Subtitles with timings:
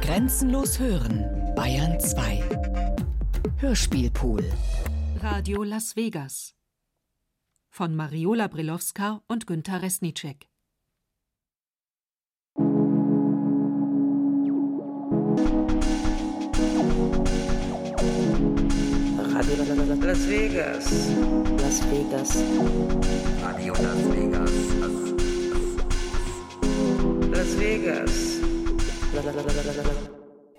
[0.00, 1.24] Grenzenlos hören,
[1.54, 2.42] Bayern 2.
[3.58, 4.44] Hörspielpool.
[5.20, 6.54] Radio Las Vegas.
[7.70, 10.48] Von Mariola Brilowska und Günter Resnicek.
[19.32, 19.56] Radio
[20.00, 21.10] Las Vegas.
[21.60, 22.44] Las Vegas.
[23.42, 24.50] Radio Las Vegas.
[27.30, 28.35] Las Vegas.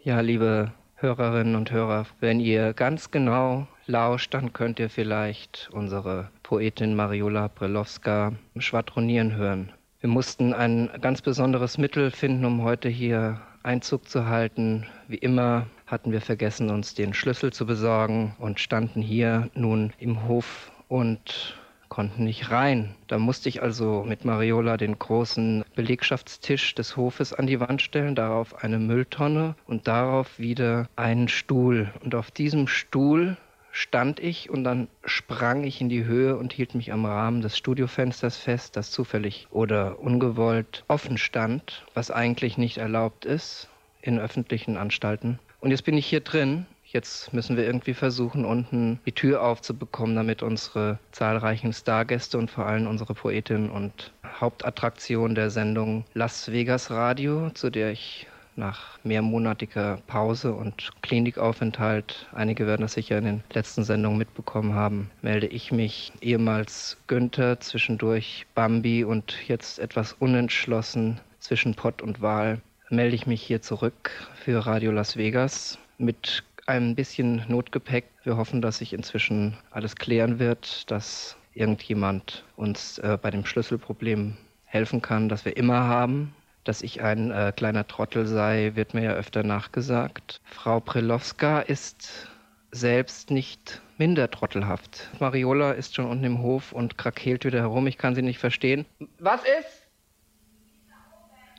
[0.03, 6.29] Ja, liebe Hörerinnen und Hörer, wenn ihr ganz genau lauscht, dann könnt ihr vielleicht unsere
[6.43, 9.71] Poetin Mariola Brelowska schwadronieren hören.
[9.99, 14.85] Wir mussten ein ganz besonderes Mittel finden, um heute hier Einzug zu halten.
[15.07, 20.27] Wie immer hatten wir vergessen, uns den Schlüssel zu besorgen und standen hier nun im
[20.27, 21.57] Hof und
[21.89, 22.95] konnten nicht rein.
[23.07, 28.15] Da musste ich also mit Mariola den großen Belegschaftstisch des Hofes an die Wand stellen,
[28.15, 31.91] darauf eine Mülltonne und darauf wieder einen Stuhl.
[32.03, 33.37] Und auf diesem Stuhl
[33.71, 37.57] stand ich und dann sprang ich in die Höhe und hielt mich am Rahmen des
[37.57, 43.69] Studiofensters fest, das zufällig oder ungewollt offen stand, was eigentlich nicht erlaubt ist
[44.01, 45.39] in öffentlichen Anstalten.
[45.59, 50.15] Und jetzt bin ich hier drin Jetzt müssen wir irgendwie versuchen, unten die Tür aufzubekommen,
[50.15, 56.89] damit unsere zahlreichen Stargäste und vor allem unsere Poetin und Hauptattraktion der Sendung Las Vegas
[56.89, 63.43] Radio, zu der ich nach mehrmonatiger Pause und Klinikaufenthalt, einige werden das sicher in den
[63.51, 71.19] letzten Sendungen mitbekommen haben, melde ich mich ehemals Günther, zwischendurch Bambi und jetzt etwas unentschlossen
[71.39, 74.11] zwischen Pott und Wahl, melde ich mich hier zurück
[74.43, 78.05] für Radio Las Vegas mit ein bisschen Notgepäck.
[78.23, 84.37] Wir hoffen, dass sich inzwischen alles klären wird, dass irgendjemand uns äh, bei dem Schlüsselproblem
[84.65, 86.35] helfen kann, das wir immer haben.
[86.65, 90.41] Dass ich ein äh, kleiner Trottel sei, wird mir ja öfter nachgesagt.
[90.43, 92.27] Frau Prelowska ist
[92.71, 95.09] selbst nicht minder trottelhaft.
[95.19, 97.87] Mariola ist schon unten im Hof und krakeelt wieder herum.
[97.87, 98.85] Ich kann sie nicht verstehen.
[99.19, 99.87] Was ist?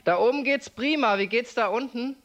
[0.04, 1.18] Da oben geht's prima.
[1.18, 2.16] Wie geht's da unten?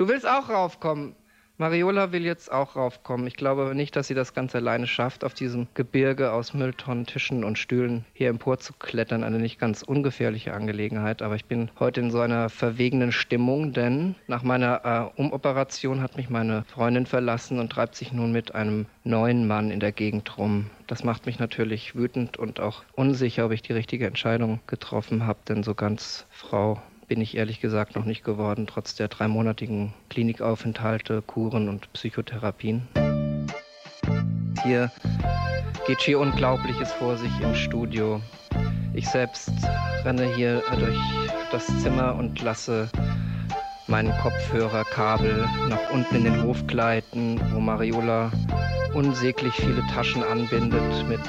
[0.00, 1.14] Du willst auch raufkommen.
[1.58, 3.26] Mariola will jetzt auch raufkommen.
[3.26, 7.44] Ich glaube nicht, dass sie das ganz alleine schafft, auf diesem Gebirge aus Mülltonnen, Tischen
[7.44, 9.22] und Stühlen hier emporzuklettern.
[9.22, 11.20] Eine nicht ganz ungefährliche Angelegenheit.
[11.20, 16.16] Aber ich bin heute in so einer verwegenen Stimmung, denn nach meiner äh, Umoperation hat
[16.16, 20.38] mich meine Freundin verlassen und treibt sich nun mit einem neuen Mann in der Gegend
[20.38, 20.70] rum.
[20.86, 25.40] Das macht mich natürlich wütend und auch unsicher, ob ich die richtige Entscheidung getroffen habe,
[25.46, 31.22] denn so ganz Frau bin ich ehrlich gesagt noch nicht geworden, trotz der dreimonatigen Klinikaufenthalte,
[31.22, 32.86] Kuren und Psychotherapien.
[34.62, 34.92] Hier
[35.88, 38.20] geht schier Unglaubliches vor sich im Studio.
[38.94, 39.50] Ich selbst
[40.04, 40.96] renne hier durch
[41.50, 42.88] das Zimmer und lasse
[43.88, 48.30] meinen Kopfhörerkabel nach unten in den Hof gleiten, wo Mariola
[48.94, 51.20] unsäglich viele Taschen anbindet mit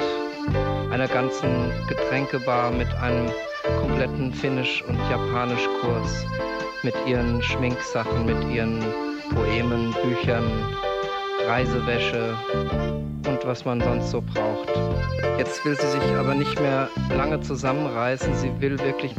[0.91, 3.31] einer ganzen Getränkebar, mit einem
[3.79, 6.25] kompletten Finnisch- und Japanisch-Kurs
[6.83, 8.79] mit ihren Schminksachen, mit ihren
[9.33, 10.43] Poemen, Büchern,
[11.47, 12.35] Reisewäsche
[13.27, 14.69] und was man sonst so braucht.
[15.37, 18.33] Jetzt will sie sich aber nicht mehr lange zusammenreißen.
[18.35, 19.13] Sie will wirklich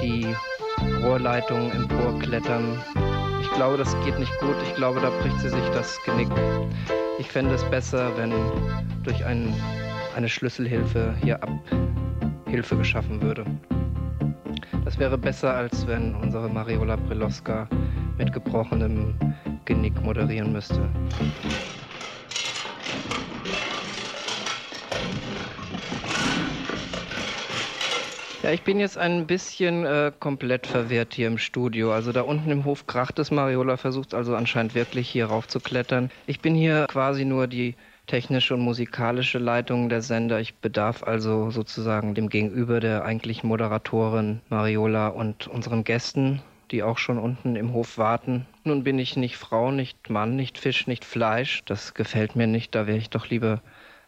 [0.00, 0.26] die
[1.02, 2.78] Rohrleitung emporklettern.
[3.42, 4.56] Ich glaube, das geht nicht gut.
[4.64, 6.28] Ich glaube, da bricht sie sich das Genick.
[7.18, 8.32] Ich fände es besser, wenn
[9.02, 9.54] durch ein,
[10.16, 13.44] eine Schlüsselhilfe hier Abhilfe geschaffen würde.
[14.86, 17.68] Das wäre besser, als wenn unsere Mariola Breloska
[18.18, 19.16] mit gebrochenem
[19.64, 20.88] Genick moderieren müsste.
[28.44, 31.92] Ja, ich bin jetzt ein bisschen äh, komplett verwirrt hier im Studio.
[31.92, 33.32] Also da unten im Hof kracht es.
[33.32, 36.12] Mariola versucht also anscheinend wirklich hier rauf zu klettern.
[36.28, 37.74] Ich bin hier quasi nur die
[38.06, 40.40] technische und musikalische Leitung der Sender.
[40.40, 46.98] Ich bedarf also sozusagen dem Gegenüber der eigentlichen Moderatorin Mariola und unseren Gästen, die auch
[46.98, 48.46] schon unten im Hof warten.
[48.64, 51.62] Nun bin ich nicht Frau, nicht Mann, nicht Fisch, nicht Fleisch.
[51.64, 52.74] Das gefällt mir nicht.
[52.74, 53.60] Da wäre ich doch lieber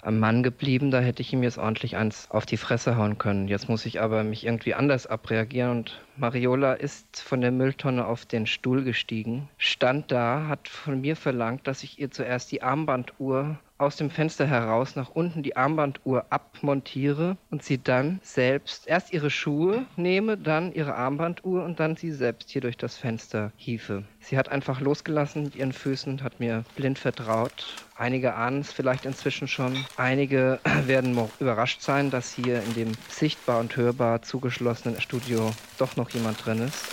[0.02, 3.48] am Mann geblieben, da hätte ich ihm jetzt ordentlich eins auf die Fresse hauen können.
[3.48, 8.24] Jetzt muss ich aber mich irgendwie anders abreagieren und Mariola ist von der Mülltonne auf
[8.24, 13.58] den Stuhl gestiegen, stand da, hat von mir verlangt, dass ich ihr zuerst die Armbanduhr
[13.78, 19.30] aus dem Fenster heraus nach unten die Armbanduhr abmontiere und sie dann selbst erst ihre
[19.30, 24.02] Schuhe nehme, dann ihre Armbanduhr und dann sie selbst hier durch das Fenster hiefe.
[24.20, 27.76] Sie hat einfach losgelassen mit ihren Füßen, hat mir blind vertraut.
[27.96, 29.84] Einige ahnen es vielleicht inzwischen schon.
[29.96, 36.10] Einige werden überrascht sein, dass hier in dem sichtbar und hörbar zugeschlossenen Studio doch noch
[36.10, 36.84] jemand drin ist.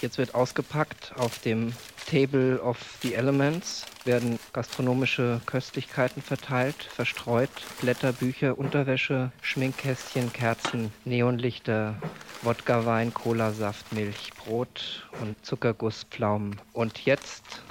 [0.00, 1.72] Jetzt wird ausgepackt auf dem
[2.06, 7.50] Table of the Elements werden gastronomische Köstlichkeiten verteilt, verstreut,
[7.80, 11.96] Blätter, Bücher, Unterwäsche, Schminkkästchen, Kerzen, Neonlichter,
[12.42, 16.60] Wodka, Wein, Cola, Saft, Milch, Brot und Zuckerguss, Pflaumen.
[16.72, 17.62] Und jetzt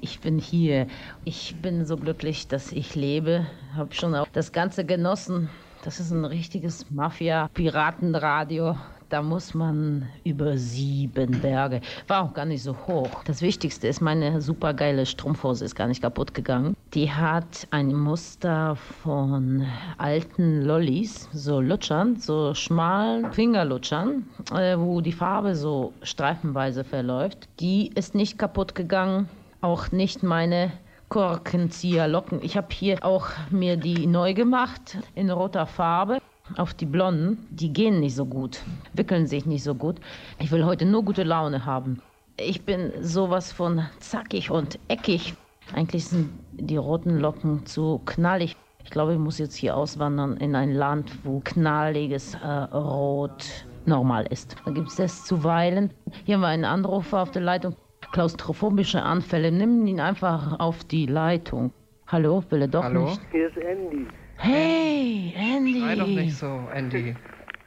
[0.00, 0.86] ich bin hier.
[1.24, 3.46] Ich bin so glücklich, dass ich lebe.
[3.74, 5.48] Habe schon auch das Ganze genossen.
[5.82, 8.76] Das ist ein richtiges Mafia-Piratenradio.
[9.14, 11.82] Da muss man über sieben Berge.
[12.08, 13.22] War auch gar nicht so hoch.
[13.26, 16.76] Das Wichtigste ist, meine supergeile Strumpfhose ist gar nicht kaputt gegangen.
[16.94, 19.64] Die hat ein Muster von
[19.98, 27.48] alten Lollis, so Lutschern, so schmalen Fingerlutschern, äh, wo die Farbe so streifenweise verläuft.
[27.60, 29.28] Die ist nicht kaputt gegangen.
[29.60, 30.72] Auch nicht meine
[31.08, 32.40] Korkenzieherlocken.
[32.42, 36.18] Ich habe hier auch mir die neu gemacht in roter Farbe
[36.56, 38.60] auf die Blonden, die gehen nicht so gut,
[38.92, 39.96] wickeln sich nicht so gut.
[40.38, 42.02] Ich will heute nur gute Laune haben.
[42.36, 45.34] Ich bin sowas von zackig und eckig.
[45.72, 48.56] Eigentlich sind die roten Locken zu knallig.
[48.82, 54.26] Ich glaube, ich muss jetzt hier auswandern in ein Land, wo knalliges äh, Rot normal
[54.26, 54.56] ist.
[54.64, 55.90] Da gibt es das zuweilen.
[56.24, 57.76] Hier haben wir einen Anrufer auf der Leitung.
[58.12, 59.50] Klaustrophobische Anfälle.
[59.50, 61.72] Nimm ihn einfach auf die Leitung.
[62.06, 63.06] Hallo, will er doch Hallo?
[63.06, 63.20] nicht.
[63.32, 64.06] Hier ist Andy.
[64.38, 65.80] Hey, Andy.
[65.80, 67.14] Schrei doch nicht so, Andy.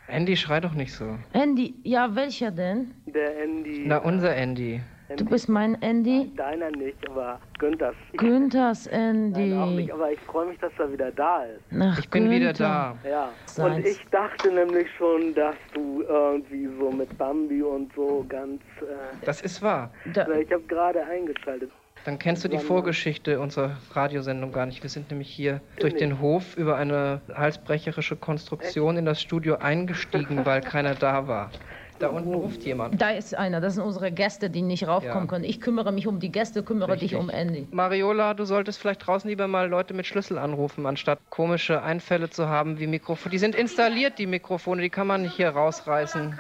[0.08, 1.18] Andy, schrei doch nicht so.
[1.34, 2.94] Andy, ja, welcher denn?
[3.08, 3.84] Der Andy.
[3.86, 4.82] Na, unser Andy.
[5.16, 6.32] Du bist mein Andy?
[6.36, 7.96] Deiner nicht, aber Günthers.
[8.18, 9.76] Günthers Nein, auch Andy.
[9.84, 11.62] nicht, aber ich freue mich, dass er wieder da ist.
[11.80, 12.98] Ach, Ich bin wieder Günther.
[13.04, 13.10] da.
[13.10, 13.64] Ja.
[13.64, 18.62] Und ich dachte nämlich schon, dass du irgendwie so mit Bambi und so ganz.
[18.82, 19.92] Äh, Das ist wahr.
[20.14, 21.72] Da, ich habe gerade eingeschaltet.
[22.08, 24.82] Dann kennst du die Vorgeschichte unserer Radiosendung gar nicht.
[24.82, 30.46] Wir sind nämlich hier durch den Hof über eine halsbrecherische Konstruktion in das Studio eingestiegen,
[30.46, 31.52] weil keiner da war.
[32.00, 33.02] Da unten ruft jemand.
[33.02, 35.28] da ist einer, das sind unsere Gäste, die nicht raufkommen Ja.
[35.28, 35.44] können.
[35.44, 37.20] Ich kümmere mich um die Gäste, kümmere dich Richtig.
[37.20, 37.68] um Andy.
[37.72, 42.48] Mariola, du solltest vielleicht draußen lieber mal Leute mit Schlüssel anrufen, anstatt komische Einfälle zu
[42.48, 43.32] haben wie Mikrofone.
[43.32, 46.40] Die sind installiert, die Mikrofone, die kann man nicht hier rausreißen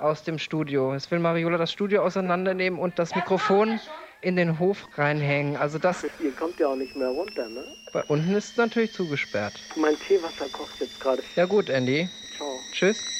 [0.00, 0.92] aus dem Studio.
[0.92, 3.80] Jetzt will Mariola das Studio auseinandernehmen und das Mikrofon
[4.20, 5.56] in den Hof reinhängen.
[5.56, 7.64] Also das, Ihr kommt ja auch nicht mehr runter, ne?
[7.92, 9.54] bei unten ist natürlich zugesperrt.
[9.76, 11.22] Mein Teewasser kocht jetzt gerade.
[11.36, 12.08] Ja gut, Andy.
[12.36, 12.48] Ciao.
[12.72, 13.19] Tschüss.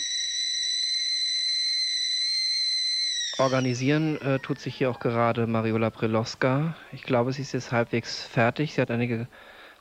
[3.41, 6.75] Organisieren äh, tut sich hier auch gerade Mariola Brilowska.
[6.93, 8.75] Ich glaube, sie ist jetzt halbwegs fertig.
[8.75, 9.29] Sie hat einige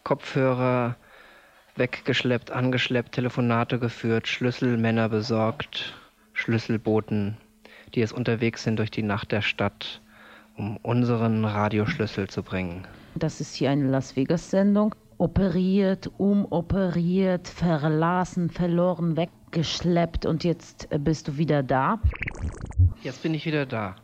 [0.06, 0.96] Kopfhörer
[1.76, 5.94] weggeschleppt, angeschleppt, Telefonate geführt, Schlüsselmänner besorgt,
[6.32, 7.36] Schlüsselboten,
[7.94, 10.00] die jetzt unterwegs sind durch die Nacht der Stadt,
[10.56, 12.88] um unseren Radioschlüssel zu bringen.
[13.16, 14.96] Das ist hier eine Las Vegas-Sendung.
[15.18, 19.18] Operiert, umoperiert, verlassen, verloren,
[19.50, 22.00] weggeschleppt und jetzt äh, bist du wieder da.
[23.01, 23.96] Jetzt bin ich wieder da.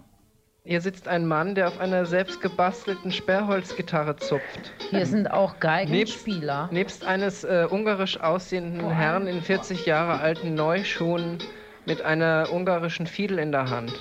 [0.64, 4.74] Hier sitzt ein Mann, der auf einer selbst gebastelten Sperrholzgitarre zupft.
[4.90, 6.70] Hier sind auch Geigenspieler.
[6.72, 11.38] Nebst eines äh, ungarisch aussehenden Herrn in 40 Jahre alten Neuschuhen
[11.86, 13.94] mit einer ungarischen Fiedel in der Hand.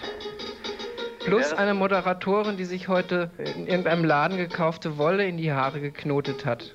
[1.26, 6.46] Plus eine Moderatorin, die sich heute in irgendeinem Laden gekaufte Wolle in die Haare geknotet
[6.46, 6.74] hat.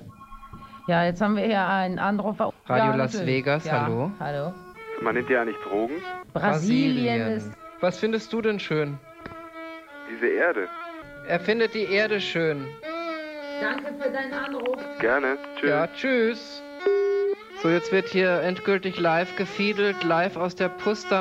[0.90, 2.52] Ja, jetzt haben wir hier einen Anrufer.
[2.66, 3.24] Radio ja, Las.
[3.24, 4.10] Vegas, ja, hallo.
[4.18, 4.52] Hallo.
[5.00, 6.02] Man nennt ja nicht Drogen.
[6.32, 7.52] Brasilien ist.
[7.78, 8.98] Was findest du denn schön?
[10.10, 10.66] Diese Erde.
[11.28, 12.66] Er findet die Erde schön.
[13.62, 14.80] Danke für deinen Anruf.
[14.98, 15.38] Gerne.
[15.54, 15.70] Tschüss.
[15.70, 16.62] Ja, tschüss.
[17.62, 21.20] So, jetzt wird hier endgültig live gefiedelt, live aus der Puster.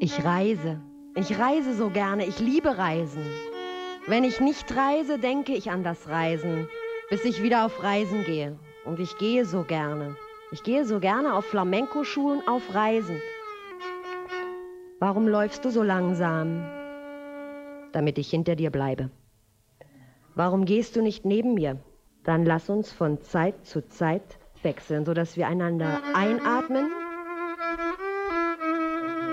[0.00, 0.80] Ich reise.
[1.16, 2.24] Ich reise so gerne.
[2.24, 3.26] Ich liebe Reisen.
[4.06, 6.66] Wenn ich nicht reise, denke ich an das Reisen,
[7.10, 8.58] bis ich wieder auf Reisen gehe.
[8.84, 10.16] Und ich gehe so gerne.
[10.52, 13.20] Ich gehe so gerne auf Flamenco-Schulen auf Reisen.
[15.00, 16.64] Warum läufst du so langsam?
[17.92, 19.10] Damit ich hinter dir bleibe.
[20.34, 21.78] Warum gehst du nicht neben mir?
[22.24, 26.90] Dann lass uns von Zeit zu Zeit wechseln, sodass wir einander einatmen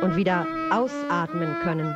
[0.01, 1.95] und wieder ausatmen können.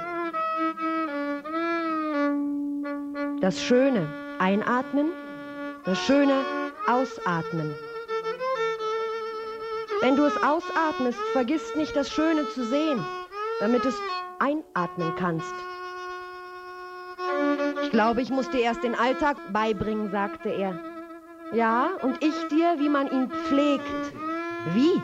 [3.42, 4.08] Das Schöne
[4.40, 5.12] einatmen,
[5.86, 6.44] das Schöne
[6.88, 7.74] ausatmen.
[10.02, 13.04] Wenn du es ausatmest, vergiss nicht das Schöne zu sehen,
[13.60, 13.96] damit es
[14.40, 15.54] einatmen kannst.
[17.84, 20.80] Ich glaube, ich muss dir erst den Alltag beibringen, sagte er.
[21.54, 24.14] Ja, und ich dir, wie man ihn pflegt.
[24.74, 25.02] Wie?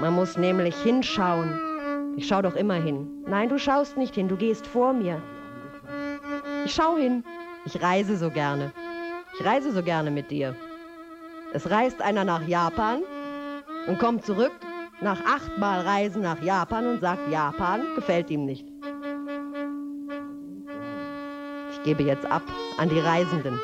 [0.00, 2.14] Man muss nämlich hinschauen.
[2.16, 3.24] Ich schau doch immer hin.
[3.26, 5.20] Nein, du schaust nicht hin, du gehst vor mir.
[6.64, 7.24] Ich schau hin.
[7.64, 8.72] Ich reise so gerne.
[9.38, 10.56] Ich reise so gerne mit dir.
[11.52, 13.02] Es reist einer nach Japan
[13.86, 14.50] und kommt zurück
[15.00, 18.66] nach achtmal Reisen nach Japan und sagt, Japan gefällt ihm nicht.
[21.72, 22.42] Ich gebe jetzt ab
[22.78, 23.60] an die Reisenden.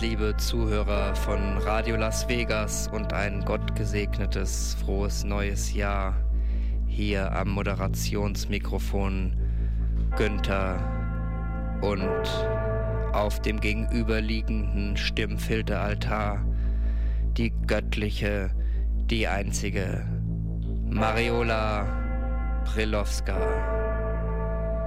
[0.00, 6.14] Liebe Zuhörer von Radio Las Vegas und ein gottgesegnetes, frohes neues Jahr.
[6.86, 9.34] Hier am Moderationsmikrofon
[10.16, 10.78] Günther
[11.80, 12.22] und
[13.14, 16.44] auf dem gegenüberliegenden Stimmfilteraltar
[17.38, 18.50] die göttliche,
[19.10, 20.06] die einzige
[20.84, 21.86] Mariola
[22.66, 23.36] Brilowska.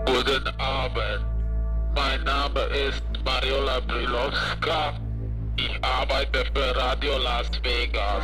[0.05, 1.28] Guten Abend.
[1.99, 4.93] Mein Name ist Mariola Brilowska.
[5.57, 8.23] Ich arbeite für Radio Las Vegas.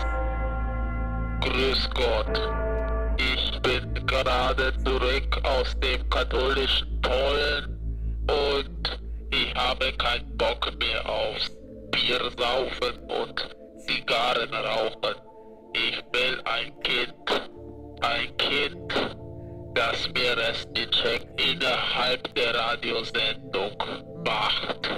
[1.42, 2.36] Grüß Gott.
[3.18, 7.64] Ich bin gerade zurück aus dem katholischen Polen
[8.30, 9.00] und
[9.32, 11.52] ich habe keinen Bock mehr aufs
[11.92, 13.56] Bier saufen und
[13.86, 15.16] Zigarren rauchen.
[15.74, 17.14] Ich will ein Kind.
[18.02, 18.85] Ein Kind
[19.76, 23.78] das mir Resnicek innerhalb der Radiosendung
[24.26, 24.90] macht.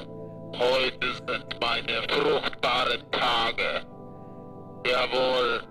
[0.53, 3.85] Heute sind meine fruchtbaren Tage.
[4.85, 5.63] Jawohl.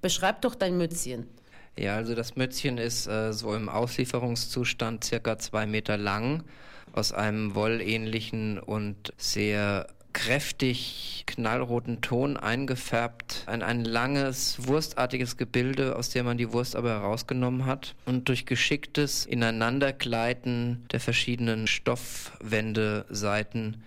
[0.00, 1.28] Beschreib doch dein Mützchen.
[1.76, 6.44] Ja, also das Mützchen ist äh, so im Auslieferungszustand circa zwei Meter lang,
[6.92, 9.86] aus einem wollähnlichen und sehr
[10.18, 16.90] kräftig knallroten Ton eingefärbt, ein, ein langes, wurstartiges Gebilde, aus dem man die Wurst aber
[16.90, 17.94] herausgenommen hat.
[18.04, 23.84] Und durch geschicktes Ineinandergleiten der verschiedenen Stoffwendeseiten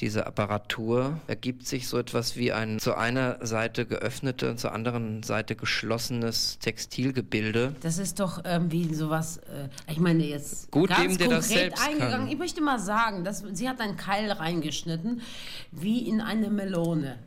[0.00, 5.22] dieser Apparatur ergibt sich so etwas wie ein zu einer Seite geöffnete und zur anderen
[5.22, 7.74] Seite geschlossenes Textilgebilde.
[7.80, 12.10] Das ist doch irgendwie sowas, äh, ich meine jetzt Gut, ganz dem, der konkret eingegangen.
[12.10, 12.28] kann.
[12.28, 15.22] Ich möchte mal sagen, dass, sie hat einen Keil reingeschnitten,
[15.70, 17.18] wie in eine Melone.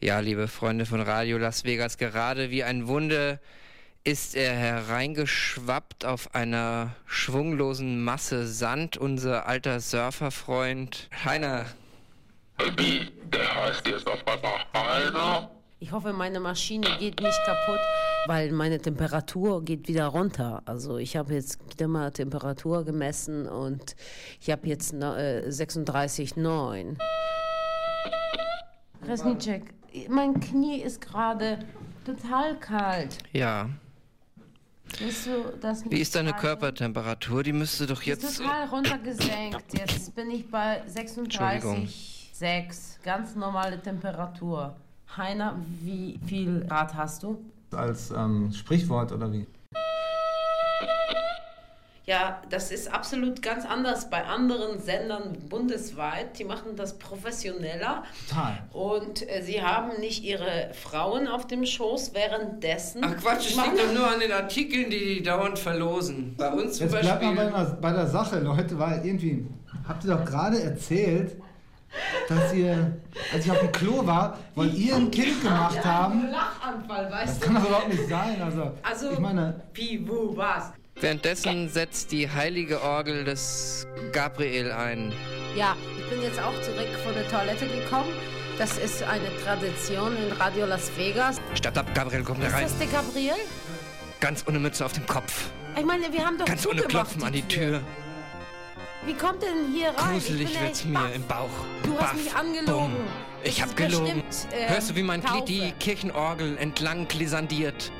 [0.00, 3.40] Ja, liebe Freunde von Radio Las Vegas, gerade wie ein Wunder
[4.04, 11.66] ist er hereingeschwappt auf einer schwunglosen Masse Sand, unser alter Surferfreund Heiner.
[12.76, 15.50] Wie, der heißt jetzt auf einmal Heiner?
[15.78, 17.80] Ich hoffe, meine Maschine geht nicht kaputt,
[18.26, 20.62] weil meine Temperatur geht wieder runter.
[20.64, 23.94] Also ich habe jetzt wieder mal Temperatur gemessen und
[24.40, 26.96] ich habe jetzt ne, äh, 36,9.
[29.06, 29.74] Resnicek,
[30.08, 31.58] mein Knie ist gerade
[32.06, 33.18] total kalt.
[33.32, 33.68] Ja.
[35.00, 37.42] Weißt du, Wie ist deine Körpertemperatur?
[37.42, 38.24] Die müsste doch jetzt.
[38.24, 39.74] Ist total runtergesenkt.
[39.74, 42.15] Jetzt bin ich bei 36.
[42.38, 44.76] 6, ganz normale Temperatur.
[45.16, 47.38] Heiner, wie viel Grad hast du?
[47.72, 49.46] Als ähm, Sprichwort oder wie?
[52.04, 56.38] Ja, das ist absolut ganz anders bei anderen Sendern bundesweit.
[56.38, 58.04] Die machen das professioneller.
[58.28, 58.58] Total.
[58.70, 63.02] Und äh, sie haben nicht ihre Frauen auf dem Schoß währenddessen.
[63.02, 66.34] Ach Quatsch, es liegt doch nur an den Artikeln, die die dauernd verlosen.
[66.36, 67.32] Bei uns zum Jetzt Beispiel.
[67.32, 69.46] Bleibt mal bei, bei der Sache, Leute, weil irgendwie,
[69.88, 71.36] habt ihr doch gerade erzählt,
[72.28, 72.96] dass ihr,
[73.32, 76.28] als ich auf dem Klo war, wollt ihr ein Kind gemacht haben.
[76.30, 77.60] Lachanfall, Das weißt kann du?
[77.60, 78.40] doch überhaupt nicht sein.
[78.42, 79.60] Also, Also, ich meine,
[80.06, 80.72] wo, was?
[80.98, 85.12] Währenddessen setzt die heilige Orgel des Gabriel ein.
[85.54, 88.08] Ja, ich bin jetzt auch zurück von der Toilette gekommen.
[88.58, 91.38] Das ist eine Tradition in Radio Las Vegas.
[91.54, 92.62] Statt ab, Gabriel kommt Ist herein.
[92.64, 93.34] das der Gabriel?
[94.20, 95.50] Ganz ohne Mütze auf dem Kopf.
[95.78, 97.82] Ich meine, wir haben doch Ganz ohne Klopfen an die Tür.
[99.06, 100.14] Wie kommt er denn hier rein?
[100.14, 101.14] Gruselig wird's mir baff.
[101.14, 101.48] im Bauch.
[101.84, 102.14] Du hast Baff.
[102.14, 102.94] mich angelogen.
[102.94, 103.04] Bumm.
[103.44, 104.22] Ich hab gelogen.
[104.26, 105.44] bestimmt, ähm, Hörst du, wie mein Glied Taufe.
[105.44, 107.92] die Kirchenorgel entlang glissandiert?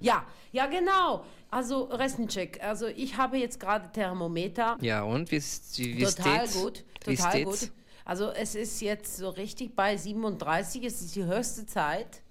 [0.00, 1.24] Ja, ja, genau.
[1.50, 4.76] Also, Resnicek, also ich habe jetzt gerade Thermometer.
[4.80, 5.32] Ja, und?
[5.32, 6.54] Wie, ist, wie, wie total steht's?
[6.62, 7.60] gut, Wie total steht's?
[7.62, 7.70] gut.
[8.04, 12.22] Also es ist jetzt so richtig bei 37, es ist die höchste Zeit.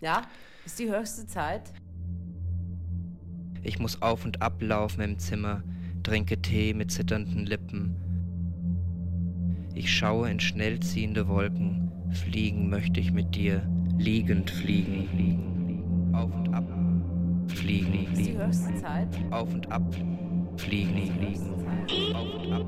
[0.00, 0.22] Ja,
[0.64, 1.62] ist die höchste Zeit.
[3.62, 5.62] Ich muss auf und ab laufen im Zimmer,
[6.06, 7.96] trinke Tee mit zitternden Lippen.
[9.74, 11.90] Ich schaue in schnell ziehende Wolken.
[12.12, 13.68] Fliegen möchte ich mit dir.
[13.98, 16.14] Liegend fliegen, fliegen, fliegen.
[16.14, 16.64] Auf und ab.
[17.48, 19.32] Fliegen, fliegen.
[19.32, 19.82] Auf und ab.
[20.58, 22.14] Fliegen, fliegen.
[22.14, 22.66] Auf und ab.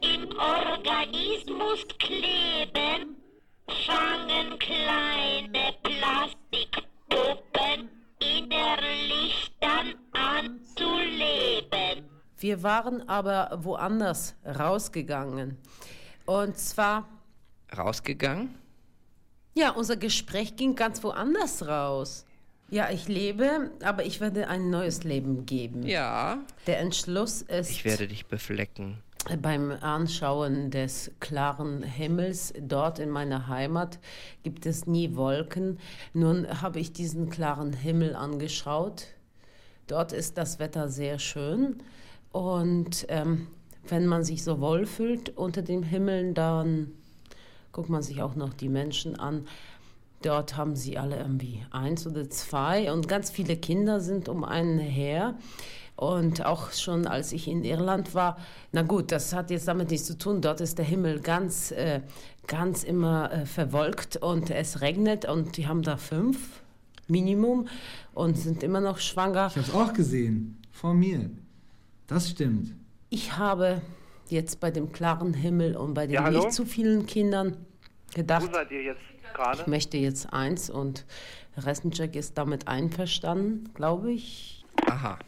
[0.00, 3.16] im Organismus kleben,
[3.68, 5.81] fangen kleine
[12.42, 15.58] Wir waren aber woanders rausgegangen.
[16.26, 17.08] Und zwar,
[17.76, 18.52] Rausgegangen?
[19.54, 22.24] ja, unser Gespräch ging ganz woanders raus.
[22.68, 25.84] Ja, ich lebe, aber ich werde ein neues Leben geben.
[25.84, 26.38] Ja.
[26.66, 28.98] Der Entschluss ist Ich werde dich beflecken.
[29.40, 34.00] beim Anschauen des klaren Himmels dort in meiner Heimat
[34.42, 35.78] gibt es nie Wolken.
[36.12, 39.06] Nun habe ich diesen klaren Himmel angeschaut.
[39.86, 41.80] Dort ist das Wetter sehr schön
[42.32, 43.46] und ähm,
[43.86, 46.92] wenn man sich so wohl fühlt unter dem Himmel, dann
[47.72, 49.46] guckt man sich auch noch die Menschen an.
[50.22, 54.78] Dort haben sie alle irgendwie eins oder zwei und ganz viele Kinder sind um einen
[54.78, 55.34] her.
[55.96, 58.38] Und auch schon als ich in Irland war,
[58.72, 60.40] na gut, das hat jetzt damit nichts zu tun.
[60.40, 62.00] Dort ist der Himmel ganz, äh,
[62.46, 66.62] ganz immer äh, verwolkt und es regnet und die haben da fünf
[67.08, 67.68] Minimum
[68.14, 69.48] und sind immer noch schwanger.
[69.48, 70.58] Ich habe es auch gesehen.
[70.70, 71.30] Vor mir.
[72.12, 72.74] Das stimmt.
[73.08, 73.80] Ich habe
[74.28, 77.56] jetzt bei dem klaren Himmel und bei den Ja, nicht zu vielen Kindern
[78.14, 79.00] gedacht, Wo seid ihr jetzt
[79.34, 79.60] gerade?
[79.60, 81.06] ich möchte jetzt eins und
[81.56, 84.64] Ressencheck ist damit einverstanden, glaube ich.
[84.86, 85.18] Aha.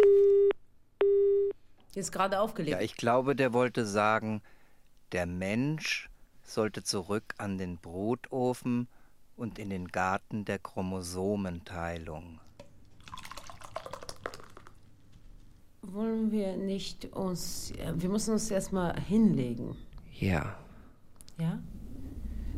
[1.95, 2.77] Ist gerade aufgelegt.
[2.77, 4.43] Ja, ich glaube, der wollte sagen,
[5.13, 6.11] der Mensch
[6.43, 8.89] sollte zurück an den Brotofen
[9.37, 12.41] und in den Garten der Chromosomenteilung.
[15.93, 19.77] Wollen wir nicht uns, äh, wir müssen uns erstmal hinlegen,
[20.19, 20.57] Ja.
[21.39, 21.59] ja?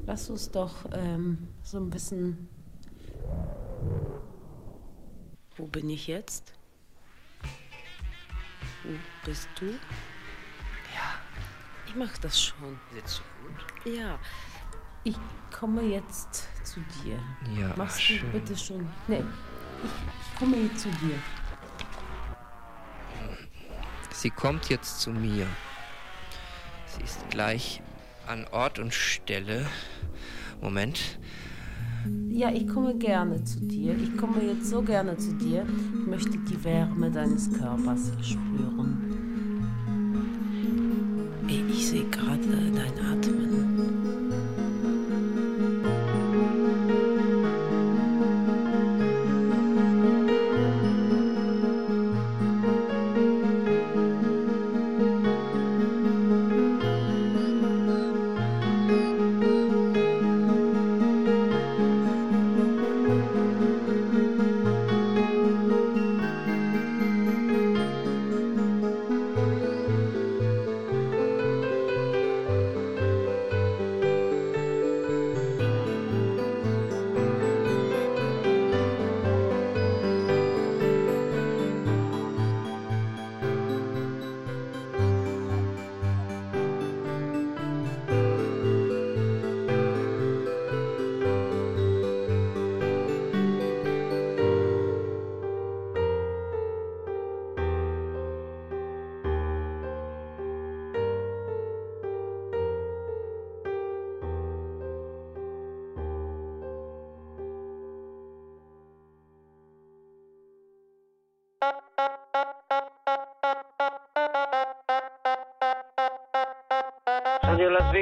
[0.07, 2.49] Lass uns doch ähm, so ein bisschen.
[5.57, 6.53] Wo bin ich jetzt?
[8.85, 8.91] Wo
[9.25, 9.67] bist du?
[10.95, 11.19] Ja.
[11.89, 12.79] Ich mach das schon.
[12.95, 13.97] Sitzt du gut?
[13.97, 14.19] Ja.
[15.03, 15.17] Ich
[15.57, 17.19] komme jetzt zu dir.
[17.61, 18.21] Ja, Machst schön.
[18.21, 18.87] du bitte schon.
[19.09, 19.25] Nee,
[19.83, 19.91] ich,
[20.33, 21.15] ich komme jetzt zu dir.
[24.17, 25.47] Sie kommt jetzt zu mir.
[26.87, 27.83] Sie ist gleich
[28.27, 29.67] an Ort und Stelle.
[30.63, 31.19] Moment.
[32.31, 33.95] Ja, ich komme gerne zu dir.
[33.95, 35.67] Ich komme jetzt so gerne zu dir.
[36.01, 39.03] Ich möchte die Wärme deines Körpers spüren.
[41.47, 43.06] Ich sehe gerade dein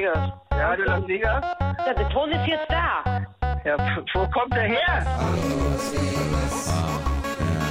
[0.05, 0.33] Vegas.
[0.51, 1.45] Ja, Radio Las Vegas?
[1.59, 3.25] Ja, der Ton ist jetzt da.
[3.63, 3.77] Ja,
[4.13, 5.05] wo kommt der her?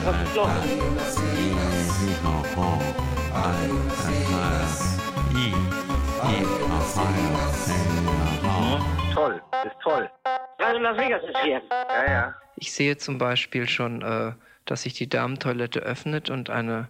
[0.05, 0.49] Was ist los?
[9.15, 10.11] Toll, ist toll.
[10.59, 11.63] Radio Las Vegas ist hier.
[11.71, 12.35] Ja, ja.
[12.57, 14.33] Ich sehe zum Beispiel schon, äh,
[14.65, 16.89] dass sich die Damentoilette öffnet und eine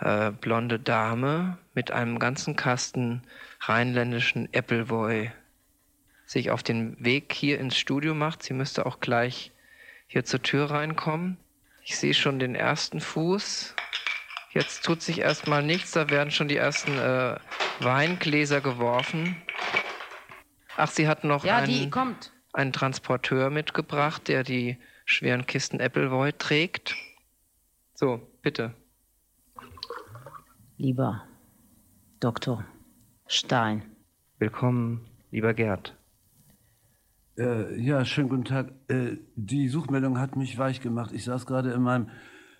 [0.00, 3.22] äh, blonde Dame mit einem ganzen Kasten
[3.60, 5.30] rheinländischen Appleboy
[6.26, 8.42] sich auf den Weg hier ins Studio macht.
[8.42, 9.52] Sie müsste auch gleich
[10.06, 11.36] hier zur Tür reinkommen.
[11.82, 13.74] Ich sehe schon den ersten Fuß.
[14.50, 17.36] Jetzt tut sich erstmal nichts, da werden schon die ersten äh,
[17.80, 19.36] Weingläser geworfen.
[20.76, 21.92] Ach, sie hat noch Ja, einen,
[22.52, 26.94] einen Transporteur mitgebracht, der die schweren Kisten Appleboy trägt.
[27.94, 28.74] So, bitte.
[30.76, 31.22] Lieber
[32.18, 32.64] Doktor
[33.28, 33.82] Stein.
[34.38, 35.96] Willkommen, lieber Gerd.
[37.38, 38.72] Äh, ja, schönen guten Tag.
[38.88, 41.12] Äh, die Suchmeldung hat mich weich gemacht.
[41.12, 42.08] Ich saß gerade in meinem,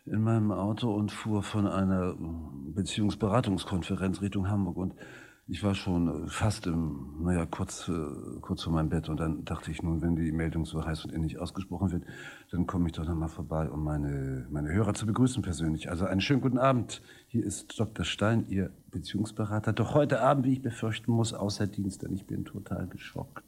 [0.06, 4.76] in meinem Auto und fuhr von einer äh, Beziehungsberatungskonferenz Richtung Hamburg.
[4.76, 4.94] Und
[5.46, 9.44] ich war schon äh, fast im, naja, kurz, äh, kurz vor meinem Bett und dann
[9.44, 12.04] dachte ich nun, wenn die Meldung so heiß und ähnlich ausgesprochen wird,
[12.50, 15.90] dann komme ich doch noch mal vorbei, um meine, meine Hörer zu begrüßen persönlich.
[15.90, 17.02] Also einen schönen guten Abend.
[17.26, 18.04] Hier ist Dr.
[18.04, 19.72] Stein, Ihr Beziehungsberater.
[19.74, 23.44] Doch heute Abend, wie ich befürchten muss, außer Dienst, denn ich bin total geschockt.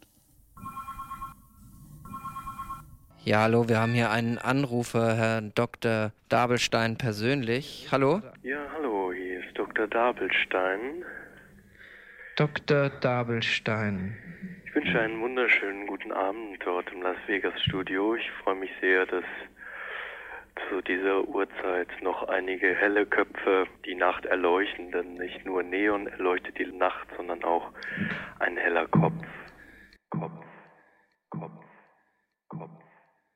[3.25, 6.13] Ja, hallo, wir haben hier einen Anrufer, Herrn Dr.
[6.29, 7.89] Dabelstein persönlich.
[7.91, 8.21] Hallo?
[8.43, 9.89] Ja, hallo, hier ist Dr.
[9.89, 11.05] Dabelstein.
[12.37, 12.91] Dr.
[12.91, 14.15] Dabelstein.
[14.67, 18.15] Ich wünsche einen wunderschönen guten Abend dort im Las Vegas Studio.
[18.15, 19.25] Ich freue mich sehr, dass
[20.69, 26.59] zu dieser Uhrzeit noch einige helle Köpfe die Nacht erleuchten, denn nicht nur Neon erleuchtet
[26.59, 27.73] die Nacht, sondern auch
[28.39, 29.15] ein heller Kopf.
[30.11, 30.45] Kopf,
[31.31, 31.53] Kopf,
[32.49, 32.71] Kopf.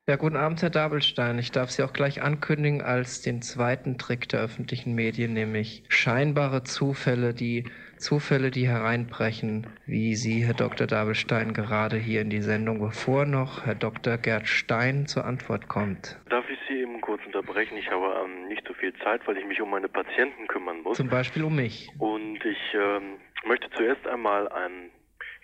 [0.07, 1.39] Ja, guten Abend, Herr Dabelstein.
[1.39, 6.63] Ich darf Sie auch gleich ankündigen als den zweiten Trick der öffentlichen Medien, nämlich scheinbare
[6.63, 7.65] Zufälle, die
[8.01, 10.87] Zufälle, die hereinbrechen, wie Sie, Herr Dr.
[10.87, 14.17] Dabelstein, gerade hier in die Sendung, bevor noch Herr Dr.
[14.17, 16.19] Gerd Stein zur Antwort kommt.
[16.29, 17.77] Darf ich Sie eben kurz unterbrechen?
[17.77, 20.97] Ich habe ähm, nicht so viel Zeit, weil ich mich um meine Patienten kümmern muss.
[20.97, 21.89] Zum Beispiel um mich.
[21.99, 24.89] Und ich ähm, möchte zuerst einmal einen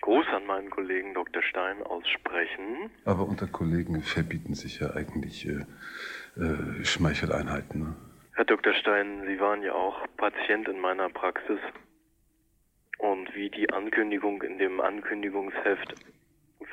[0.00, 1.42] Gruß an meinen Kollegen Dr.
[1.42, 2.90] Stein aussprechen.
[3.04, 5.64] Aber unter Kollegen verbieten sich ja eigentlich äh,
[6.40, 7.80] äh, Schmeicheleinheiten.
[7.80, 7.96] Ne?
[8.34, 8.72] Herr Dr.
[8.74, 11.58] Stein, Sie waren ja auch Patient in meiner Praxis.
[12.98, 15.94] Und wie die Ankündigung in dem Ankündigungsheft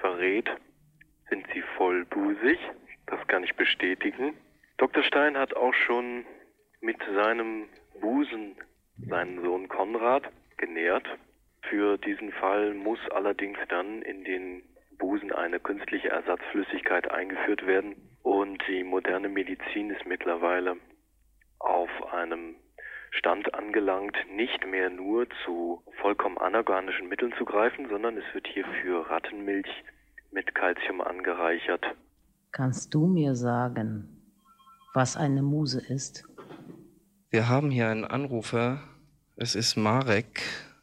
[0.02, 0.50] verrät,
[1.30, 2.60] sind Sie vollbusig.
[3.06, 4.34] Das kann ich bestätigen.
[4.78, 5.04] Dr.
[5.04, 6.26] Stein hat auch schon
[6.82, 7.70] mit seinem
[8.02, 8.56] Busen
[8.98, 11.08] seinen Sohn Konrad genährt.
[11.70, 14.64] Für diesen Fall muss allerdings dann in den
[14.98, 17.96] Busen eine künstliche Ersatzflüssigkeit eingeführt werden.
[18.24, 20.78] Und die moderne Medizin ist mittlerweile
[21.60, 22.56] auf einem
[23.12, 28.66] Stand angelangt, nicht mehr nur zu vollkommen anorganischen Mitteln zu greifen, sondern es wird hier
[28.82, 29.70] für Rattenmilch
[30.32, 31.86] mit Calcium angereichert.
[32.52, 34.22] Kannst du mir sagen,
[34.94, 36.26] was eine Muse ist?
[37.30, 38.82] Wir haben hier einen Anrufer.
[39.36, 40.42] Es ist Marek.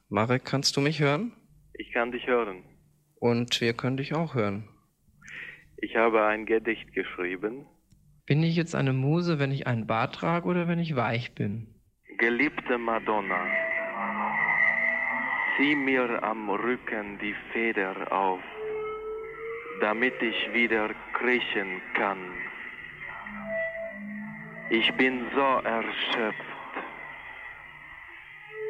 [0.08, 1.32] Marek, kannst du mich hören?
[1.74, 2.62] Ich kann dich hören.
[3.14, 4.68] Und wir können dich auch hören.
[5.78, 7.66] Ich habe ein Gedicht geschrieben.
[8.26, 11.71] Bin ich jetzt eine Muse, wenn ich einen Bart trage oder wenn ich weich bin?
[12.22, 13.44] Geliebte Madonna,
[15.56, 18.44] zieh mir am Rücken die Feder auf,
[19.80, 22.22] damit ich wieder kriechen kann.
[24.70, 26.72] Ich bin so erschöpft.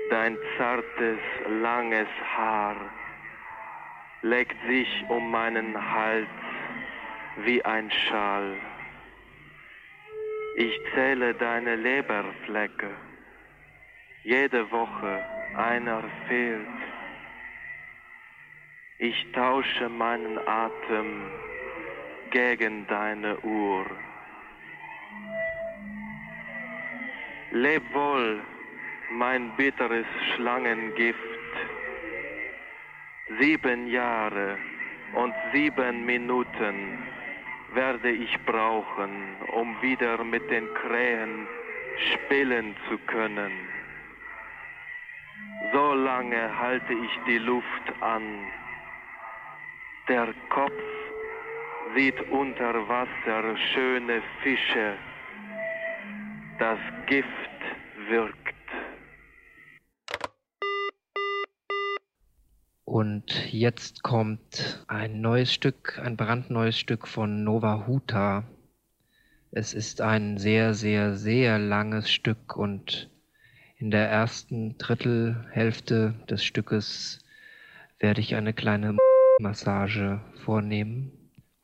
[0.08, 1.20] Dein zartes,
[1.60, 2.76] langes Haar
[4.22, 6.38] legt sich um meinen Hals
[7.44, 8.56] wie ein Schal.
[10.56, 13.11] Ich zähle deine Leberflecke.
[14.24, 15.24] Jede Woche
[15.56, 16.68] einer fehlt.
[18.98, 21.28] Ich tausche meinen Atem
[22.30, 23.84] gegen deine Uhr.
[27.50, 28.40] Leb wohl,
[29.10, 31.18] mein bitteres Schlangengift.
[33.40, 34.56] Sieben Jahre
[35.14, 36.98] und sieben Minuten
[37.74, 41.48] werde ich brauchen, um wieder mit den Krähen
[42.12, 43.71] spielen zu können.
[45.72, 48.22] So lange halte ich die Luft an.
[50.08, 50.72] Der Kopf
[51.96, 54.96] sieht unter Wasser schöne Fische.
[56.58, 57.28] Das Gift
[58.08, 58.38] wirkt.
[62.84, 68.44] Und jetzt kommt ein neues Stück, ein brandneues Stück von Nova Huta.
[69.50, 73.11] Es ist ein sehr, sehr, sehr langes Stück und
[73.82, 77.18] in der ersten Drittelhälfte des Stückes
[77.98, 78.96] werde ich eine kleine
[79.40, 81.10] Massage vornehmen.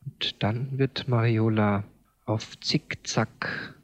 [0.04, 1.85] Und dann wird Mariola
[2.24, 3.76] auf Zickzack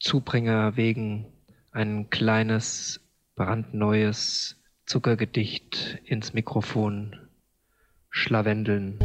[0.00, 1.26] Zubringer wegen
[1.70, 3.00] ein kleines,
[3.36, 7.16] brandneues Zuckergedicht ins Mikrofon
[8.10, 8.98] schlawendeln.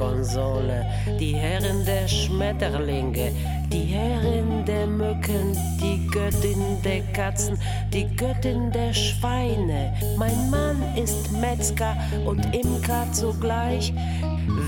[0.00, 0.86] Konsole,
[1.20, 3.32] die Herren der Schmetterlinge,
[3.70, 7.58] die Herrin der Mücken, die Göttin der Katzen,
[7.92, 9.92] die Göttin der Schweine.
[10.16, 13.92] Mein Mann ist Metzger und Imker zugleich,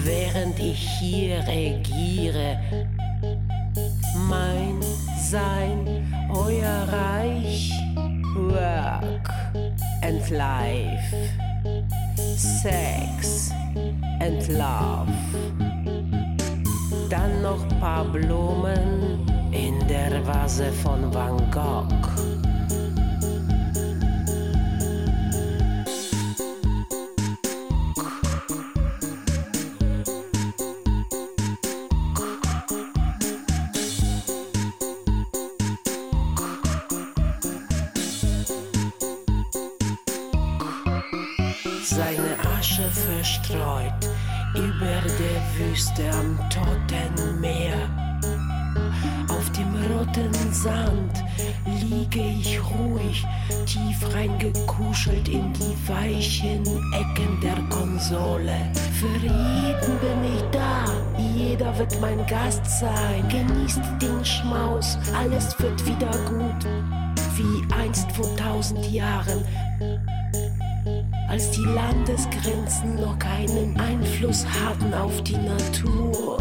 [0.04, 2.60] während ich hier regiere.
[4.28, 4.82] Mein,
[5.16, 7.72] sein, euer Reich,
[8.36, 9.30] Work
[10.02, 11.51] and Life.
[12.36, 13.50] Sex
[14.20, 15.12] and Love.
[17.08, 22.51] Dann noch paar Blumen in der Vase von Van Gogh.
[45.98, 47.74] Der Wüste am Toten Meer.
[49.28, 51.24] Auf dem roten Sand
[51.66, 53.24] liege ich ruhig,
[53.66, 58.54] tief reingekuschelt in die weichen Ecken der Konsole.
[58.98, 60.84] Für jeden bin ich da,
[61.18, 63.28] jeder wird mein Gast sein.
[63.28, 66.66] Genießt den Schmaus, alles wird wieder gut,
[67.36, 69.44] wie einst vor tausend Jahren
[71.32, 76.36] als die Landesgrenzen noch keinen Einfluss hatten auf die Natur.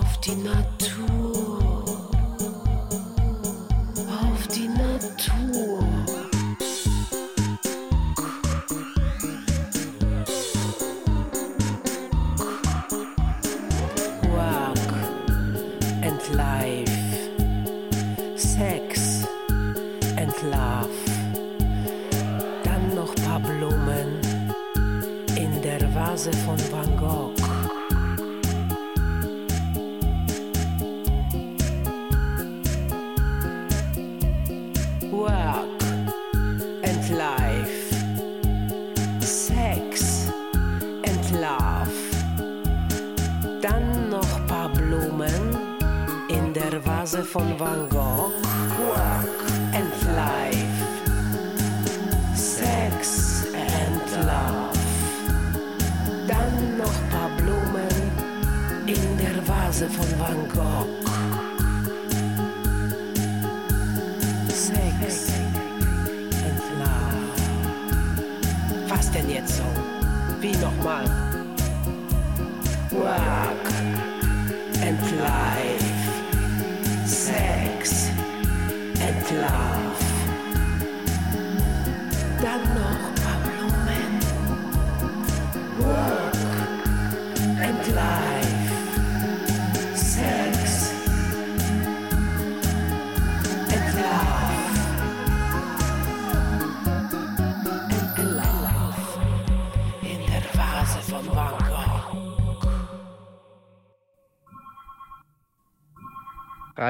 [0.00, 0.91] Auf die Natur.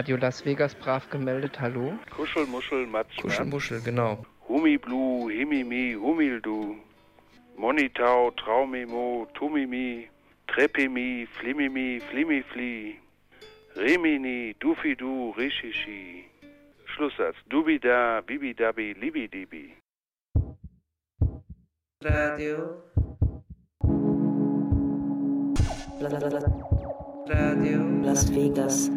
[0.03, 1.97] Radio Las Vegas brav gemeldet, hallo?
[2.17, 4.27] Kuschelmuschel, Matsch, Kuschelmuschel, genau.
[4.49, 6.75] Humiblu, Himimi, Humildu.
[7.57, 10.09] Monitau, Traumimo, Tumimi,
[10.49, 12.99] Trepimi, Flimimi, Flimifli.
[13.77, 16.25] Remini, Dufidu, Rishishi.
[16.87, 17.37] Schlusssatz.
[17.49, 19.77] Dubida, Bibidabi, Libidibi.
[22.03, 22.83] Radio.
[27.29, 27.79] Radio.
[28.03, 28.91] Las Vegas.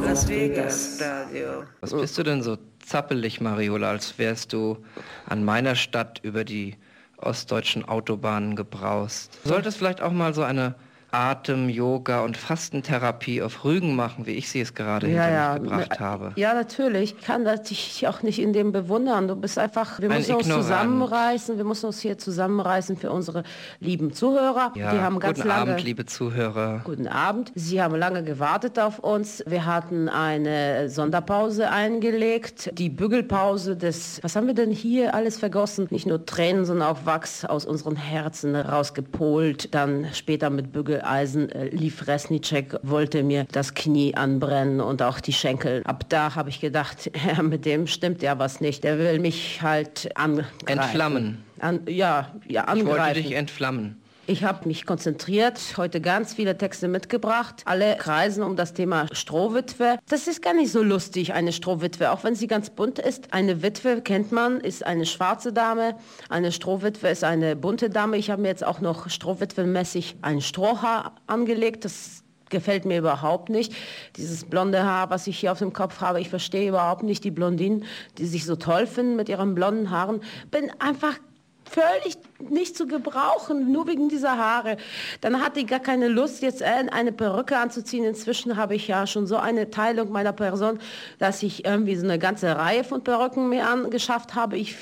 [0.00, 1.64] Las Vegas Radio.
[1.80, 4.78] Was bist du denn so zappelig, Mariola, als wärst du
[5.26, 6.76] an meiner Stadt über die
[7.16, 9.38] ostdeutschen Autobahnen gebraust?
[9.42, 10.76] Du solltest vielleicht auch mal so eine
[11.12, 15.58] Atem-, Yoga- und Fastentherapie auf Rügen machen, wie ich sie es gerade Ja, ja.
[15.58, 16.32] gebracht habe.
[16.36, 17.14] Ja, natürlich.
[17.18, 19.28] Ich kann das dich auch nicht in dem bewundern.
[19.28, 20.64] Du bist einfach, wir Ein müssen uns Ignorant.
[20.64, 21.56] zusammenreißen.
[21.58, 23.42] Wir müssen uns hier zusammenreißen für unsere
[23.78, 24.72] lieben Zuhörer.
[24.74, 25.72] Ja, Die haben ganz guten lange.
[25.72, 26.80] Abend, liebe Zuhörer.
[26.84, 27.52] Guten Abend.
[27.54, 29.44] Sie haben lange gewartet auf uns.
[29.46, 32.70] Wir hatten eine Sonderpause eingelegt.
[32.78, 35.88] Die Bügelpause des, was haben wir denn hier alles vergossen?
[35.90, 39.74] Nicht nur Tränen, sondern auch Wachs aus unseren Herzen rausgepolt.
[39.74, 40.72] Dann später mit
[41.02, 45.82] Bügeleisen äh, lief Resnicek, wollte mir das Knie anbrennen und auch die Schenkel.
[45.84, 48.84] Ab da habe ich gedacht, ja, mit dem stimmt ja was nicht.
[48.84, 50.48] Der will mich halt angreifen.
[50.66, 51.44] Entflammen.
[51.58, 52.86] An, ja, ja, Ich angreifen.
[52.86, 54.01] wollte dich entflammen.
[54.28, 57.62] Ich habe mich konzentriert, heute ganz viele Texte mitgebracht.
[57.64, 59.98] Alle kreisen um das Thema Strohwitwe.
[60.08, 63.34] Das ist gar nicht so lustig, eine Strohwitwe, auch wenn sie ganz bunt ist.
[63.34, 65.96] Eine Witwe kennt man, ist eine schwarze Dame.
[66.28, 68.16] Eine Strohwitwe ist eine bunte Dame.
[68.16, 71.84] Ich habe mir jetzt auch noch strohwitwenmäßig ein Strohhaar angelegt.
[71.84, 73.74] Das gefällt mir überhaupt nicht.
[74.14, 77.32] Dieses blonde Haar, was ich hier auf dem Kopf habe, ich verstehe überhaupt nicht die
[77.32, 77.86] Blondinen,
[78.18, 80.20] die sich so toll finden mit ihren blonden Haaren.
[80.52, 81.18] Bin einfach
[81.64, 82.18] völlig
[82.50, 84.76] nicht zu gebrauchen, nur wegen dieser Haare.
[85.20, 88.04] Dann hatte ich gar keine Lust, jetzt eine Perücke anzuziehen.
[88.04, 90.78] Inzwischen habe ich ja schon so eine Teilung meiner Person,
[91.18, 94.56] dass ich irgendwie so eine ganze Reihe von Perücken mir angeschafft habe.
[94.56, 94.76] Ich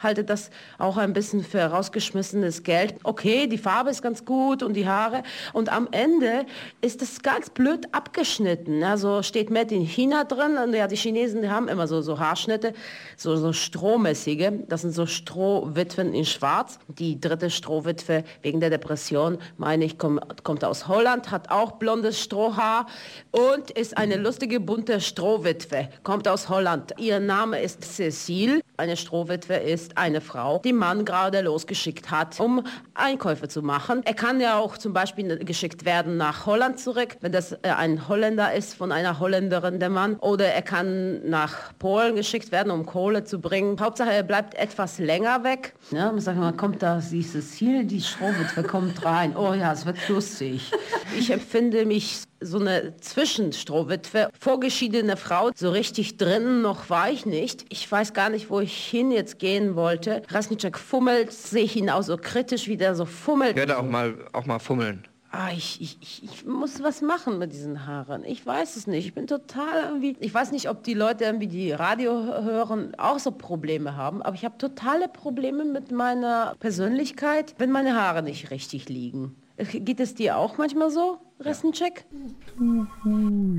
[0.00, 2.94] halte das auch ein bisschen für rausgeschmissenes Geld.
[3.02, 5.22] Okay, die Farbe ist ganz gut und die Haare.
[5.52, 6.46] Und am Ende
[6.80, 8.82] ist es ganz blöd abgeschnitten.
[8.84, 10.56] Also steht Made in China drin.
[10.56, 12.74] Und ja, die Chinesen die haben immer so, so Haarschnitte,
[13.16, 14.50] so, so strohmäßige.
[14.68, 16.78] Das sind so Strohwitwen in schwarz.
[17.00, 22.20] Die dritte Strohwitwe wegen der Depression, meine ich, kommt, kommt aus Holland, hat auch blondes
[22.20, 22.86] Strohhaar
[23.30, 26.92] und ist eine lustige, bunte Strohwitwe, kommt aus Holland.
[26.98, 28.60] Ihr Name ist Cecile.
[28.76, 34.02] Eine Strohwitwe ist eine Frau, die Mann gerade losgeschickt hat, um Einkäufe zu machen.
[34.04, 38.08] Er kann ja auch zum Beispiel geschickt werden nach Holland zurück, wenn das äh, ein
[38.08, 40.16] Holländer ist von einer Holländerin, der Mann.
[40.16, 43.78] Oder er kann nach Polen geschickt werden, um Kohle zu bringen.
[43.80, 45.74] Hauptsache, er bleibt etwas länger weg.
[45.90, 49.36] Ja, man sagt, man kommt da, siehst du, hier, die Strohwitwe kommt rein.
[49.36, 50.70] Oh ja, es wird lustig.
[51.18, 57.66] Ich empfinde mich so eine Zwischenstrohwitwe, vorgeschiedene Frau, so richtig drin noch war ich nicht.
[57.68, 60.22] Ich weiß gar nicht, wo ich hin jetzt gehen wollte.
[60.28, 63.50] Rasnitschek fummelt, sehe ich ihn auch so kritisch, wie der so fummelt.
[63.50, 65.06] Ich werde auch mal, auch mal fummeln.
[65.32, 68.24] Ah, ich, ich, ich, ich muss was machen mit diesen Haaren.
[68.24, 69.06] Ich weiß es nicht.
[69.06, 70.16] Ich bin total irgendwie.
[70.18, 72.12] Ich weiß nicht, ob die Leute irgendwie die Radio
[72.42, 77.94] hören auch so Probleme haben, aber ich habe totale Probleme mit meiner Persönlichkeit, wenn meine
[77.94, 79.36] Haare nicht richtig liegen.
[79.56, 82.06] Geht es dir auch manchmal so, Ressencheck?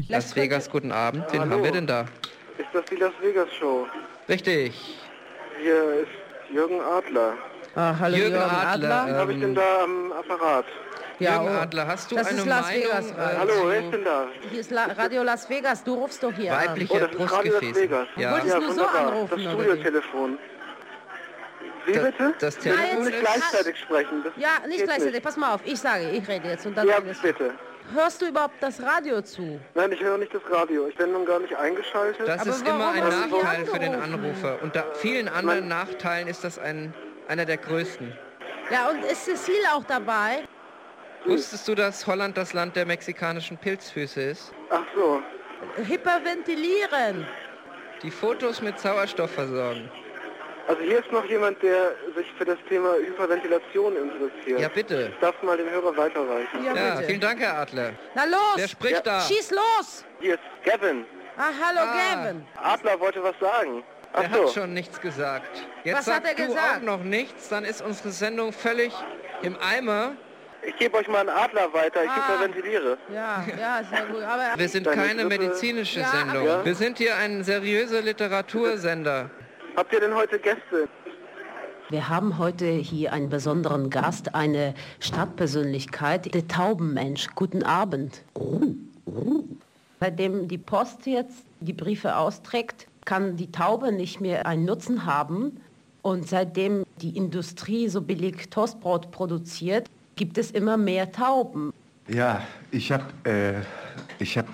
[0.10, 1.25] Las Vegas, guten Abend.
[1.31, 1.51] Wen Hallo.
[1.51, 2.01] haben wir denn da?
[2.57, 3.86] Ist das die Las Vegas Show?
[4.27, 4.73] Richtig.
[5.62, 7.34] Hier ist Jürgen Adler.
[7.75, 10.65] Ah, hallo Jürgen Jürgen, Adler, Wen habe ich ähm, denn da am Apparat?
[11.21, 12.84] Jürgen oh, Adler, hast du das eine ist Las Meinung?
[12.84, 14.27] Vegas, äh, Hallo, wer ist denn da?
[14.49, 15.84] Hier ist La Radio Las Vegas.
[15.84, 18.07] Du rufst doch hier Weibliche Oh, das ist Radio Las Brustgefäße.
[18.15, 18.31] Ja.
[18.31, 19.07] Wolltest Ja, nur so wunderbar.
[19.07, 19.53] anrufen, das?
[19.53, 20.38] Studiotelefon.
[21.86, 22.34] Wie Das- bitte?
[22.39, 24.23] das Wir Telefon- müssen nicht gleichzeitig sprechen.
[24.23, 24.41] Das an.
[24.41, 25.23] Ja, nicht gleichzeitig.
[25.23, 26.65] Pass mal auf, ich sage, ich rede jetzt.
[26.65, 27.12] Und dann Ja, du.
[27.21, 27.51] bitte.
[27.93, 29.60] Hörst du überhaupt das Radio zu?
[29.73, 30.88] Nein, ich höre nicht das Radio.
[30.88, 32.25] Ich bin nun gar nicht eingeschaltet.
[32.27, 33.95] Das Aber ist immer ein du Nachteil für den?
[33.95, 34.60] Anrufer.
[34.62, 36.93] Unter vielen anderen Nachteilen ist das ein,
[37.27, 38.15] einer der größten.
[38.71, 40.43] Ja, und ist Cecile auch dabei?
[41.25, 44.51] Wusstest du, dass Holland das Land der mexikanischen Pilzfüße ist?
[44.69, 45.21] Ach so.
[45.84, 47.27] Hyperventilieren.
[48.01, 49.89] Die Fotos mit Sauerstoff versorgen.
[50.67, 54.60] Also hier ist noch jemand, der sich für das Thema Hyperventilation interessiert.
[54.60, 55.10] Ja, bitte.
[55.13, 56.63] Ich darf mal den Hörer weiterreichen.
[56.63, 57.07] Ja, Ja, bitte.
[57.07, 57.93] vielen Dank, Herr Adler.
[58.15, 58.39] Na los!
[58.55, 59.21] Wer spricht da?
[59.21, 60.05] Schieß los!
[60.19, 61.05] Hier ist Gavin.
[61.38, 62.15] Ah, hallo Ah.
[62.15, 62.45] Gavin.
[62.55, 63.84] Adler wollte was sagen.
[64.13, 64.43] Ach Er so.
[64.45, 65.65] hat schon nichts gesagt.
[65.84, 66.77] Jetzt Was hat sagst er du gesagt?
[66.77, 68.93] auch noch nichts, dann ist unsere Sendung völlig
[69.41, 70.13] im Eimer.
[70.63, 72.04] Ich gebe euch mal einen Adler weiter.
[72.04, 72.28] Ich Ah.
[72.28, 72.97] hyperventiliere.
[73.13, 74.21] Ja, ja, ist ja gut.
[74.24, 76.47] Aber Wir sind Deine keine Grippe- medizinische Ja, Sendung.
[76.47, 79.30] aber- Wir sind hier ein seriöser Literatursender.
[79.76, 80.88] Habt ihr denn heute Gäste?
[81.89, 87.28] Wir haben heute hier einen besonderen Gast, eine Stadtpersönlichkeit, der Taubenmensch.
[87.36, 88.21] Guten Abend.
[90.00, 95.60] Seitdem die Post jetzt die Briefe austrägt, kann die Taube nicht mehr einen Nutzen haben.
[96.02, 99.88] Und seitdem die Industrie so billig Toastbrot produziert,
[100.21, 101.73] gibt es immer mehr Tauben.
[102.07, 103.62] Ja, ich habe äh,
[104.19, 104.45] ich hab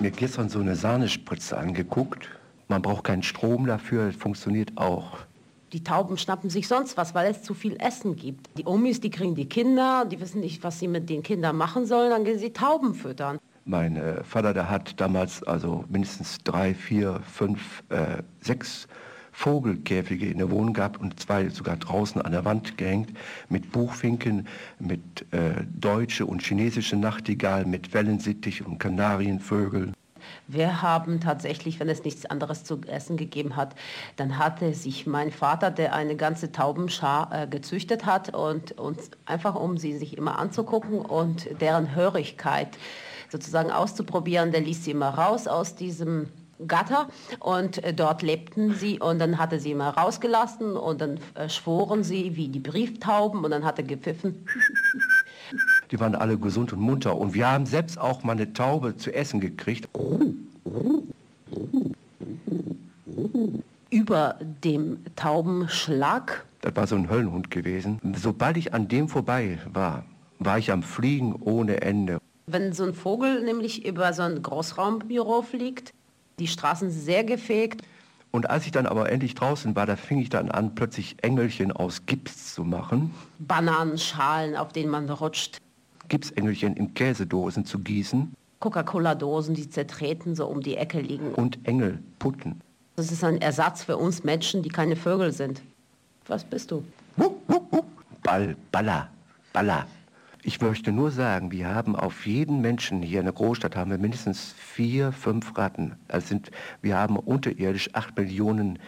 [0.00, 2.28] mir gestern so eine Sahnespritze angeguckt.
[2.66, 5.18] Man braucht keinen Strom dafür, es funktioniert auch.
[5.72, 8.48] Die Tauben schnappen sich sonst was, weil es zu viel Essen gibt.
[8.58, 11.86] Die Omis, die kriegen die Kinder, die wissen nicht, was sie mit den Kindern machen
[11.86, 13.38] sollen, dann gehen sie Tauben füttern.
[13.64, 18.88] Mein äh, Vater, der hat damals also mindestens drei, vier, fünf, äh, sechs
[19.32, 23.12] Vogelkäfige in der Wohnung gehabt und zwei sogar draußen an der Wand gehängt
[23.48, 24.46] mit Buchfinken,
[24.78, 29.94] mit äh, deutsche und chinesische Nachtigall, mit Wellensittich und Kanarienvögeln.
[30.46, 33.74] Wir haben tatsächlich, wenn es nichts anderes zu essen gegeben hat,
[34.16, 39.54] dann hatte sich mein Vater, der eine ganze Taubenschar äh, gezüchtet hat und uns einfach
[39.54, 42.68] um sie sich immer anzugucken und deren Hörigkeit
[43.30, 46.28] sozusagen auszuprobieren, der ließ sie immer raus aus diesem
[46.66, 47.08] Gatter
[47.40, 52.02] und äh, dort lebten sie und dann hatte sie immer rausgelassen und dann äh, schworen
[52.04, 54.46] sie wie die Brieftauben und dann hat er gepfiffen.
[55.90, 57.16] Die waren alle gesund und munter.
[57.16, 59.88] Und wir haben selbst auch mal eine Taube zu essen gekriegt.
[63.90, 68.00] Über dem Taubenschlag Das war so ein Höllenhund gewesen.
[68.16, 70.04] Sobald ich an dem vorbei war,
[70.38, 72.18] war ich am Fliegen ohne Ende.
[72.46, 75.92] Wenn so ein Vogel nämlich über so ein Großraumbüro fliegt,
[76.38, 77.82] die Straßen sehr gefegt,
[78.30, 81.70] Und als ich dann aber endlich draußen war, da fing ich dann an, plötzlich Engelchen
[81.70, 83.12] aus Gips zu machen.
[83.38, 85.58] Bananenschalen, auf denen man rutscht,
[86.08, 91.34] Gipsengelchen in Käsedosen zu gießen Coca-Cola-Dosen, die zertreten, so um die Ecke liegen.
[91.34, 92.60] und Engelputten.
[92.96, 95.62] Das ist ein Ersatz für uns Menschen, die keine Vögel sind.
[96.26, 96.84] Was bist du?
[98.22, 99.08] Ball, Baller,
[99.52, 99.86] Baller.
[100.44, 103.98] Ich möchte nur sagen, wir haben auf jeden Menschen hier in der Großstadt haben wir
[103.98, 105.94] mindestens vier, fünf Ratten.
[106.08, 108.80] Also sind, wir haben unterirdisch acht Millionen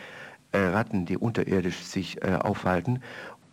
[0.50, 3.00] äh, Ratten, die unterirdisch sich äh, aufhalten.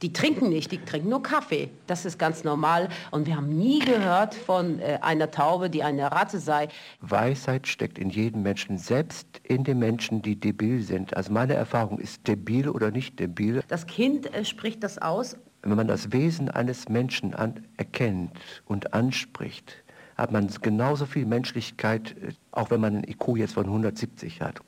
[0.02, 1.70] Die trinken nicht, die trinken nur Kaffee.
[1.86, 2.90] Das ist ganz normal.
[3.12, 6.70] Und wir haben nie gehört von äh, einer Taube, die eine Ratte sei.
[7.02, 11.16] Weisheit steckt in jedem Menschen, selbst in den Menschen, die debil sind.
[11.16, 13.62] Also meine Erfahrung ist debil oder nicht debil.
[13.68, 15.38] Das Kind äh, spricht das aus.
[15.64, 18.32] Wenn man das Wesen eines Menschen an, erkennt
[18.66, 19.84] und anspricht,
[20.18, 24.62] hat man genauso viel Menschlichkeit, äh, auch wenn man einen IQ jetzt von 170 hat.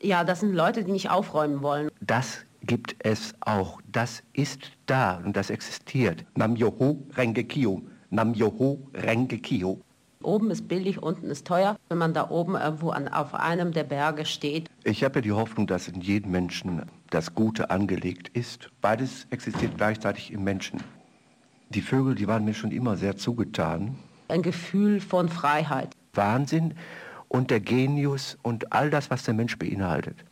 [0.00, 1.90] Ja, das sind Leute, die nicht aufräumen wollen.
[2.00, 3.80] Das gibt es auch.
[3.90, 6.24] Das ist da und das existiert.
[6.36, 7.82] Nam Yoho Rengekio.
[8.10, 9.80] Nam Yoho Rengekio.
[10.22, 11.76] Oben ist billig, unten ist teuer.
[11.88, 14.68] Wenn man da oben irgendwo an, auf einem der Berge steht.
[14.84, 18.70] Ich habe ja die Hoffnung, dass in jedem Menschen das Gute angelegt ist.
[18.80, 20.80] Beides existiert gleichzeitig im Menschen.
[21.70, 23.96] Die Vögel, die waren mir schon immer sehr zugetan.
[24.28, 25.94] Ein Gefühl von Freiheit.
[26.14, 26.74] Wahnsinn
[27.28, 30.24] und der Genius und all das, was der Mensch beinhaltet.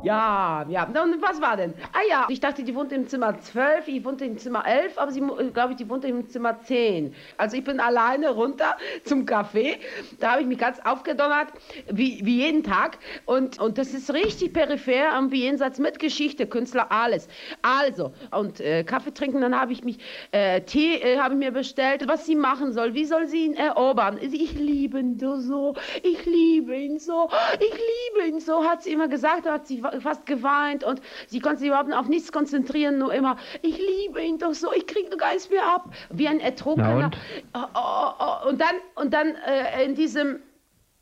[0.00, 0.84] Ja, ja.
[0.84, 1.74] Und was war denn?
[1.92, 5.10] Ah ja, ich dachte, die wohnt im Zimmer 12, ich wohnte im Zimmer 11, aber
[5.10, 5.20] sie,
[5.52, 7.12] glaube ich, die wohnte im Zimmer 10.
[7.36, 9.78] Also ich bin alleine runter zum Café.
[10.20, 11.48] Da habe ich mich ganz aufgedonnert,
[11.90, 12.98] wie, wie jeden Tag.
[13.26, 17.26] Und, und das ist richtig peripher, irgendwie jenseits mit Geschichte, Künstler, alles.
[17.62, 19.98] Also, und äh, Kaffee trinken, dann habe ich mich,
[20.30, 23.54] äh, Tee äh, habe ich mir bestellt, was sie machen soll, wie soll sie ihn
[23.54, 24.18] erobern.
[24.20, 25.74] Ich liebe ihn so,
[26.04, 27.28] ich liebe ihn so,
[27.58, 31.58] ich liebe ihn so, hat sie immer gesagt, hat sie fast geweint und sie konnte
[31.58, 35.32] sich überhaupt auf nichts konzentrieren, nur immer, ich liebe ihn doch so, ich kriege gar
[35.32, 37.06] nichts mehr ab, wie ein Ertrunkener.
[37.06, 37.18] und?
[37.54, 38.48] Oh, oh, oh.
[38.48, 40.40] und dann, und dann äh, in diesem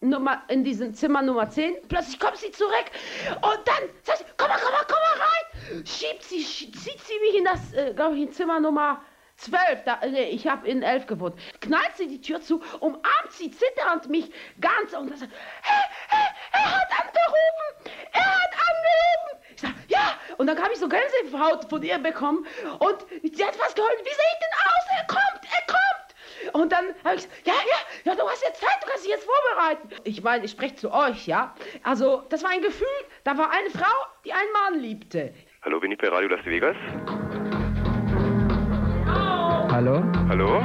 [0.01, 2.91] Nummer, in diesem Zimmer Nummer 10, plötzlich kommt sie zurück
[3.37, 7.19] und dann sagt sie, komm mal, komm mal, komm mal rein, schiebt sie, zieht sie
[7.21, 9.01] mich in das, äh, glaube ich, in Zimmer Nummer
[9.37, 13.51] 12, da, nee, ich habe in 11 gewohnt, knallt sie die Tür zu, umarmt sie
[13.51, 15.33] zitternd mich ganz und sagt,
[15.63, 19.47] hey, hey, er hat angerufen, er hat angerufen.
[19.55, 22.47] Ich sag, ja, und dann habe ich so Gänsehaut von ihr bekommen
[22.79, 26.55] und sie hat fast geheult, wie sehe ich denn aus, er kommt, er kommt.
[26.55, 29.11] Und dann habe ich gesagt, ja, ja, ja, du hast jetzt Zeit, du kannst dich
[29.11, 29.89] jetzt vorbereiten.
[30.05, 31.55] Ich meine, ich spreche zu euch, ja.
[31.83, 32.87] Also, das war ein Gefühl,
[33.25, 35.35] da war eine Frau, die einen Mann liebte.
[35.63, 36.77] Hallo, bin ich bei Radio Las Vegas?
[39.77, 40.03] Hallo?
[40.31, 40.61] Hallo?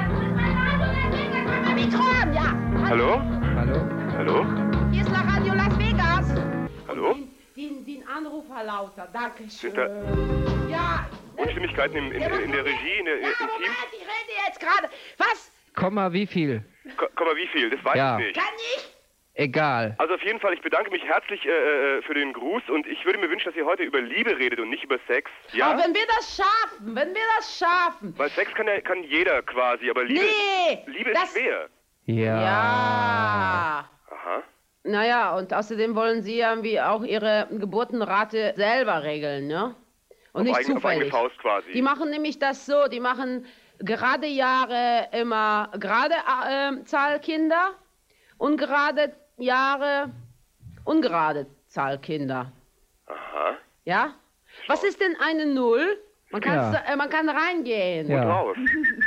[1.76, 2.55] Mikron, ja.
[2.89, 3.20] Hallo?
[3.59, 3.80] Hallo?
[4.18, 4.45] Hallo?
[4.89, 6.28] Hier ist La Radio Las Vegas.
[6.88, 7.16] Hallo?
[7.57, 9.72] Den, den Anrufer lauter, danke schön.
[9.74, 9.88] Sind da
[10.70, 11.09] Ja.
[11.36, 13.47] Unstimmigkeiten im, in, in der Regie, in der, im Team?
[13.53, 14.88] Moment, ich rede jetzt gerade.
[15.18, 15.51] Was?
[15.76, 16.64] Komma, wie viel?
[16.95, 17.70] Ko- Komm mal, wie viel?
[17.70, 18.18] Das weiß Ja.
[18.18, 18.36] ich nicht.
[18.38, 18.95] Kann ich?
[19.34, 19.96] Egal.
[19.98, 23.04] Also auf jeden Fall, ich bedanke mich herzlich äh, äh, für den Gruß und ich
[23.06, 25.32] würde mir wünschen, dass ihr heute über Liebe redet und nicht über Sex.
[25.54, 25.68] Ja?
[25.68, 28.14] Aber wenn wir das schaffen, wenn wir das schaffen.
[28.18, 31.70] Weil Sex kann ja kann jeder quasi, aber Liebe, Nee, Liebe das- ist schwer.
[32.06, 32.42] Ja.
[32.42, 33.90] Ja.
[34.12, 34.44] Aha.
[34.84, 39.76] Naja, und außerdem wollen sie irgendwie auch ihre Geburtenrate selber regeln, ne?
[40.34, 41.12] Und Auf nicht eigen- auf eigene zufällig.
[41.12, 41.72] Faust quasi.
[41.72, 43.46] Die machen nämlich das so, die machen
[43.80, 47.72] gerade Jahre immer gerade äh, Zahl Kinder
[48.42, 50.10] und gerade Jahre
[50.84, 52.52] ungerade Zahl Kinder.
[53.06, 53.56] Aha.
[53.86, 54.16] Ja?
[54.68, 56.00] Was ist denn eine Null?
[56.32, 56.80] Man kann, Ja.
[56.92, 58.10] äh, man kann reingehen.
[58.10, 58.26] Ja.
[58.26, 58.58] Drauf.
[58.58, 59.01] Wie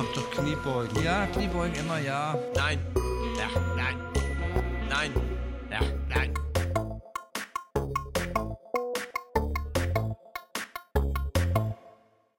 [0.00, 1.04] Machst doch Kniebeugen.
[1.04, 2.34] Ja, Kniebeugen immer, ja.
[2.56, 2.78] Nein.
[3.36, 3.96] Ja, nein.
[4.88, 5.12] Nein.
[5.70, 6.34] Ja, nein.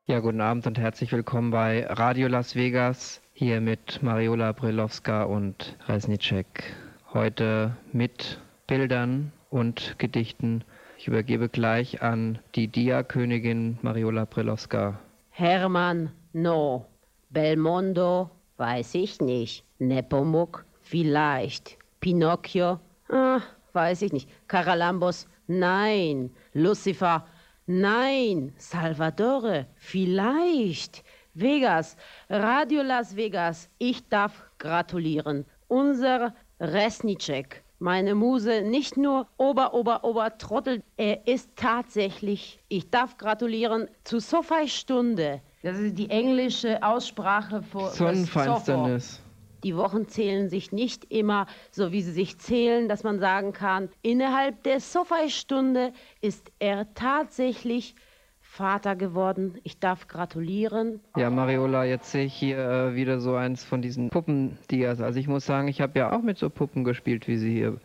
[0.07, 3.21] Ja, guten Abend und herzlich willkommen bei Radio Las Vegas.
[3.33, 6.75] Hier mit Mariola Brilowska und Resnicek.
[7.13, 10.63] Heute mit Bildern und Gedichten.
[10.97, 14.99] Ich übergebe gleich an die Dia-Königin Mariola Brilowska.
[15.29, 16.87] Hermann, no.
[17.31, 19.63] Belmondo, weiß ich nicht.
[19.79, 21.77] Nepomuk, vielleicht.
[22.01, 22.79] Pinocchio,
[23.09, 23.39] ah,
[23.73, 24.29] weiß ich nicht.
[24.47, 26.29] Caralambos, nein.
[26.53, 27.25] Lucifer,
[27.67, 28.53] nein.
[28.57, 31.03] Salvatore, vielleicht.
[31.33, 31.95] Vegas,
[32.29, 35.45] Radio Las Vegas, ich darf gratulieren.
[35.69, 43.17] Unser Resnicek, meine Muse, nicht nur Ober, Ober, Ober Trottel, er ist tatsächlich, ich darf
[43.17, 45.41] gratulieren, zu Sophie Stunde.
[45.63, 49.21] Das ist die englische Aussprache für das Sonnenfinsternis.
[49.63, 53.89] Die Wochen zählen sich nicht immer so, wie sie sich zählen, dass man sagen kann,
[54.01, 57.95] innerhalb der Sophie-Stunde ist er tatsächlich
[58.39, 59.59] Vater geworden.
[59.63, 60.99] Ich darf gratulieren.
[61.15, 64.99] Ja, Mariola, jetzt sehe ich hier äh, wieder so eins von diesen Puppendias.
[64.99, 67.79] Also ich muss sagen, ich habe ja auch mit so Puppen gespielt, wie sie hier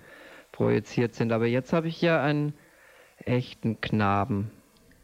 [0.51, 1.31] projiziert sind.
[1.31, 2.55] Aber jetzt habe ich ja einen
[3.18, 4.51] echten Knaben.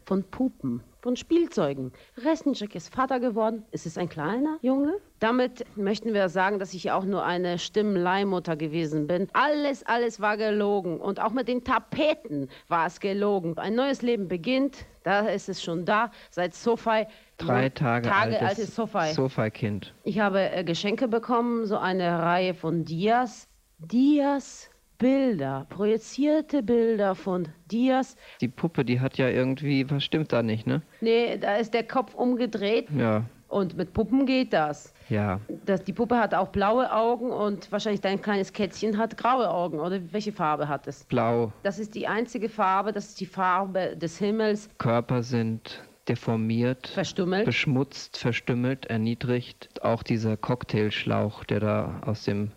[0.04, 1.92] Von Puppen, von Spielzeugen.
[2.16, 3.64] Resnicek ist Vater geworden.
[3.72, 4.94] Es ist ein kleiner Junge.
[5.18, 9.28] Damit möchten wir sagen, dass ich auch nur eine Stimmleihmutter gewesen bin.
[9.32, 11.00] Alles, alles war gelogen.
[11.00, 13.58] Und auch mit den Tapeten war es gelogen.
[13.58, 14.86] Ein neues Leben beginnt.
[15.02, 16.12] Da ist es schon da.
[16.30, 17.06] Seit Sophie.
[17.36, 19.12] Drei Tage, Tage altes altes Sophie.
[19.12, 19.94] Sofa-Kind.
[20.04, 23.48] Ich habe äh, Geschenke bekommen, so eine Reihe von Dias.
[23.78, 24.70] Dias
[25.02, 28.16] Bilder, projizierte Bilder von Dias.
[28.40, 30.82] Die Puppe, die hat ja irgendwie, was stimmt da nicht, ne?
[31.00, 34.94] Nee, da ist der Kopf umgedreht Ja, und mit Puppen geht das.
[35.08, 35.40] ja.
[35.66, 35.82] das.
[35.82, 39.80] Die Puppe hat auch blaue Augen und wahrscheinlich dein kleines Kätzchen hat graue Augen.
[39.80, 41.04] Oder welche Farbe hat es?
[41.04, 41.52] Blau.
[41.64, 44.70] Das ist die einzige Farbe, das ist die Farbe des Himmels.
[44.78, 49.68] Körper sind deformiert, verstümmelt, beschmutzt, verstümmelt, erniedrigt.
[49.82, 52.52] Auch dieser Cocktailschlauch, der da aus dem,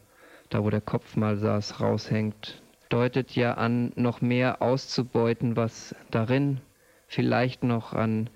[0.56, 6.62] da wo der Kopf mal saß, raushängt, deutet ja an, noch mehr auszubeuten, was darin
[7.08, 8.30] vielleicht noch an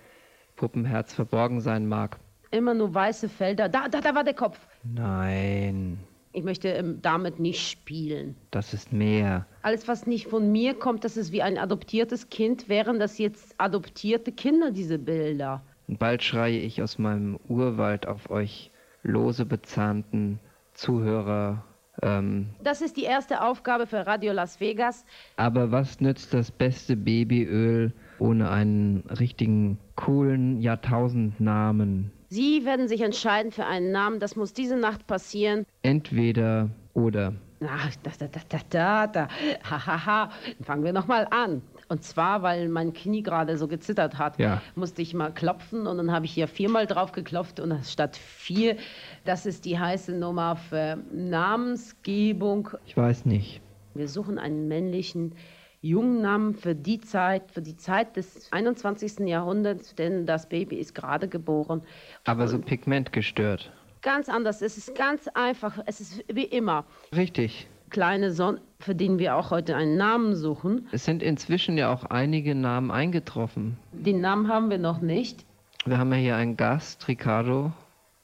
[0.58, 2.18] Puppenherz verborgen sein mag.
[2.52, 3.70] Immer nur weiße Felder.
[3.70, 4.60] Da, da, da war der Kopf.
[4.84, 5.98] Nein,
[6.34, 8.36] Ich möchte ähm, damit nicht spielen.
[8.52, 9.46] das ist mehr.
[9.62, 13.56] Alles, was nicht von mir kommt, das ist wie ein adoptiertes Kind, wären das jetzt
[13.60, 15.62] adoptierte Kinder, diese Bilder.
[15.88, 18.72] Und bald schreie ich aus meinem Urwald auf euch
[19.04, 20.40] lose bezahnten
[20.74, 21.64] Zuhörer.
[22.02, 25.06] Ähm, Das ist die erste Aufgabe für Radio Las Vegas.
[25.38, 32.12] aber was nützt das beste Babyöl ohne einen richtigen, coolen Jahrtausendnamen?
[32.30, 34.20] Sie werden sich entscheiden für einen Namen.
[34.20, 35.66] Das muss diese Nacht passieren.
[35.82, 37.34] Entweder oder.
[37.68, 39.28] Ach, da, da, da, da, da, da.
[39.70, 40.30] Ha, ha, ha.
[40.62, 41.62] Fangen wir nochmal an.
[41.90, 44.62] Und zwar, weil mein Knie gerade so gezittert hat, Ja.
[44.76, 48.78] musste ich mal klopfen und dann habe ich hier viermal drauf geklopft und statt vier,
[49.26, 52.70] das ist die heiße Nummer für Namensgebung.
[52.86, 53.62] Ich weiß nicht.
[53.96, 55.36] Wir suchen einen männlichen
[55.82, 59.28] jungen Namen für die Zeit, für die Zeit des 21.
[59.28, 61.82] Jahrhunderts, denn das Baby ist gerade geboren.
[62.26, 63.72] Aber so pigmentgestört.
[64.02, 66.86] Ganz anders, es ist ganz einfach, es ist wie immer.
[67.16, 67.68] Richtig.
[67.90, 70.88] Kleine Son, für den wir auch heute einen Namen suchen.
[70.92, 73.78] Es sind inzwischen ja auch einige Namen eingetroffen.
[73.92, 75.46] Den Namen haben wir noch nicht.
[75.86, 77.72] Wir haben ja hier einen Gast, Ricardo.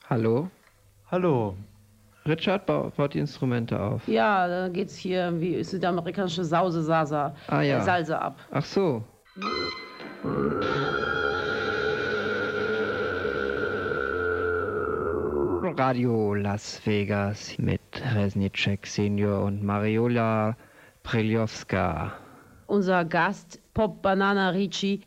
[0.09, 0.49] Hallo.
[1.09, 1.55] Hallo.
[2.27, 4.07] Richard bau- baut die Instrumente auf.
[4.07, 7.77] Ja, da geht es hier wie südamerikanische Sause, Sasa, Ah, ja.
[7.77, 8.39] äh, Salsa ab.
[8.51, 9.03] Ach so.
[15.77, 17.81] Radio Las Vegas mit
[18.15, 20.55] Resnicek Senior und Mariola
[21.03, 22.11] Priljowska.
[22.67, 25.01] Unser Gast, Pop Banana Ricci.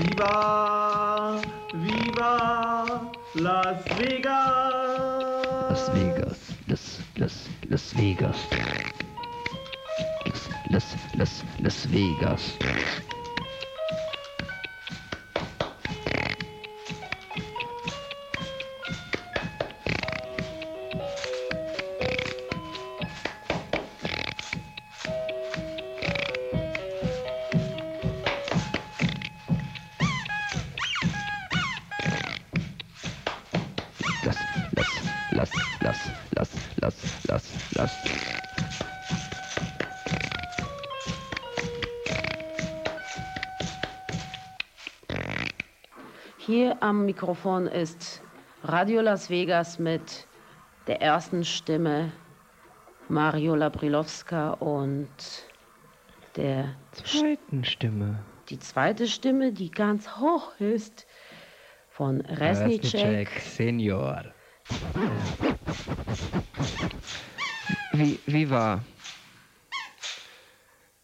[0.00, 1.42] Viva,
[1.74, 5.70] viva Las Vegas!
[5.70, 6.38] Las Vegas,
[6.68, 8.36] Las, Las, Las Vegas.
[10.24, 12.77] Las, Las, Las, Las Vegas.
[47.18, 48.22] Mikrofon ist
[48.62, 50.28] Radio Las Vegas mit
[50.86, 52.12] der ersten Stimme
[53.08, 55.08] Mariola Brilowska und
[56.36, 58.20] der Zweiten Stimme.
[58.50, 61.08] die zweite Stimme, die ganz hoch ist,
[61.90, 63.30] von Resnicek.
[63.40, 64.32] Senior.
[67.94, 68.84] Wie, wie war?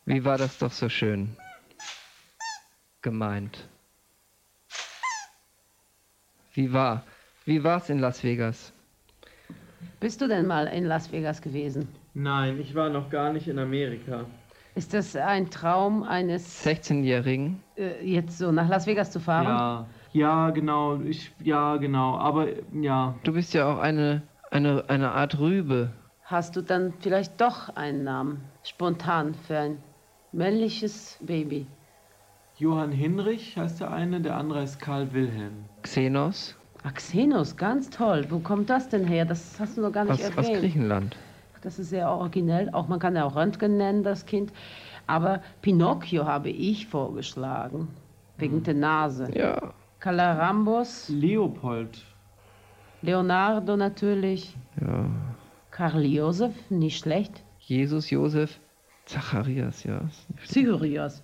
[0.05, 1.37] Wie war das doch so schön
[3.03, 3.69] gemeint?
[6.55, 7.03] Wie war?
[7.45, 8.73] Wie war's in Las Vegas?
[9.99, 11.89] Bist du denn mal in Las Vegas gewesen?
[12.15, 14.25] Nein, ich war noch gar nicht in Amerika.
[14.77, 17.61] Ist das ein Traum eines, 16-Jährigen?
[17.77, 19.47] äh, jetzt so nach Las Vegas zu fahren?
[19.47, 21.01] Ja, ja, genau.
[21.01, 22.17] Ich, ja, genau.
[22.19, 23.15] Aber ja.
[23.25, 25.91] Du bist ja auch eine, eine, eine Art Rübe.
[26.23, 29.79] Hast du dann vielleicht doch einen Namen, spontan für ein
[30.33, 31.67] männliches Baby?
[32.57, 35.65] Johann Hinrich heißt der eine, der andere ist Karl Wilhelm.
[35.83, 36.57] Xenos?
[36.85, 38.27] Ach, Xenos, ganz toll.
[38.29, 39.25] Wo kommt das denn her?
[39.25, 40.61] Das hast du noch gar nicht Aus, aus erwähnt.
[40.61, 41.17] Griechenland.
[41.63, 42.71] Das ist sehr originell.
[42.73, 44.53] Auch man kann ja auch Röntgen nennen, das Kind.
[45.07, 47.89] Aber Pinocchio habe ich vorgeschlagen.
[48.37, 49.29] Wegen der Nase.
[49.37, 49.73] Ja.
[49.99, 52.05] Calarambos, Leopold.
[53.03, 54.57] Leonardo natürlich.
[54.81, 55.07] Ja.
[55.71, 57.43] Karl Josef, nicht schlecht.
[57.59, 58.61] Jesus, Josef,
[59.07, 60.03] Zacharias, ja.
[60.47, 61.23] Zacharias.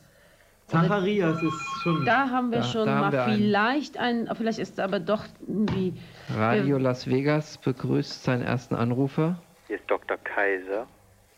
[0.71, 2.05] Zacharias ist schon.
[2.05, 3.37] Da haben wir Da- schon da haben mal wir einen.
[3.39, 5.95] vielleicht einen, vielleicht ist es aber doch irgendwie.
[6.37, 9.41] Radio Las Vegas begrüßt seinen ersten Anrufer.
[9.67, 10.17] Hier ist Dr.
[10.19, 10.87] Kaiser.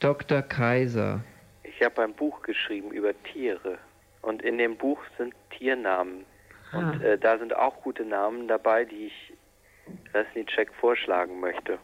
[0.00, 0.42] Dr.
[0.42, 1.20] Kaiser.
[1.64, 3.78] Ich habe ein Buch geschrieben über Tiere.
[4.20, 6.24] Und in dem Buch sind Tiernamen.
[6.72, 9.32] Und äh, da sind auch gute Namen dabei, die ich
[10.14, 11.78] Resnicek vorschlagen möchte.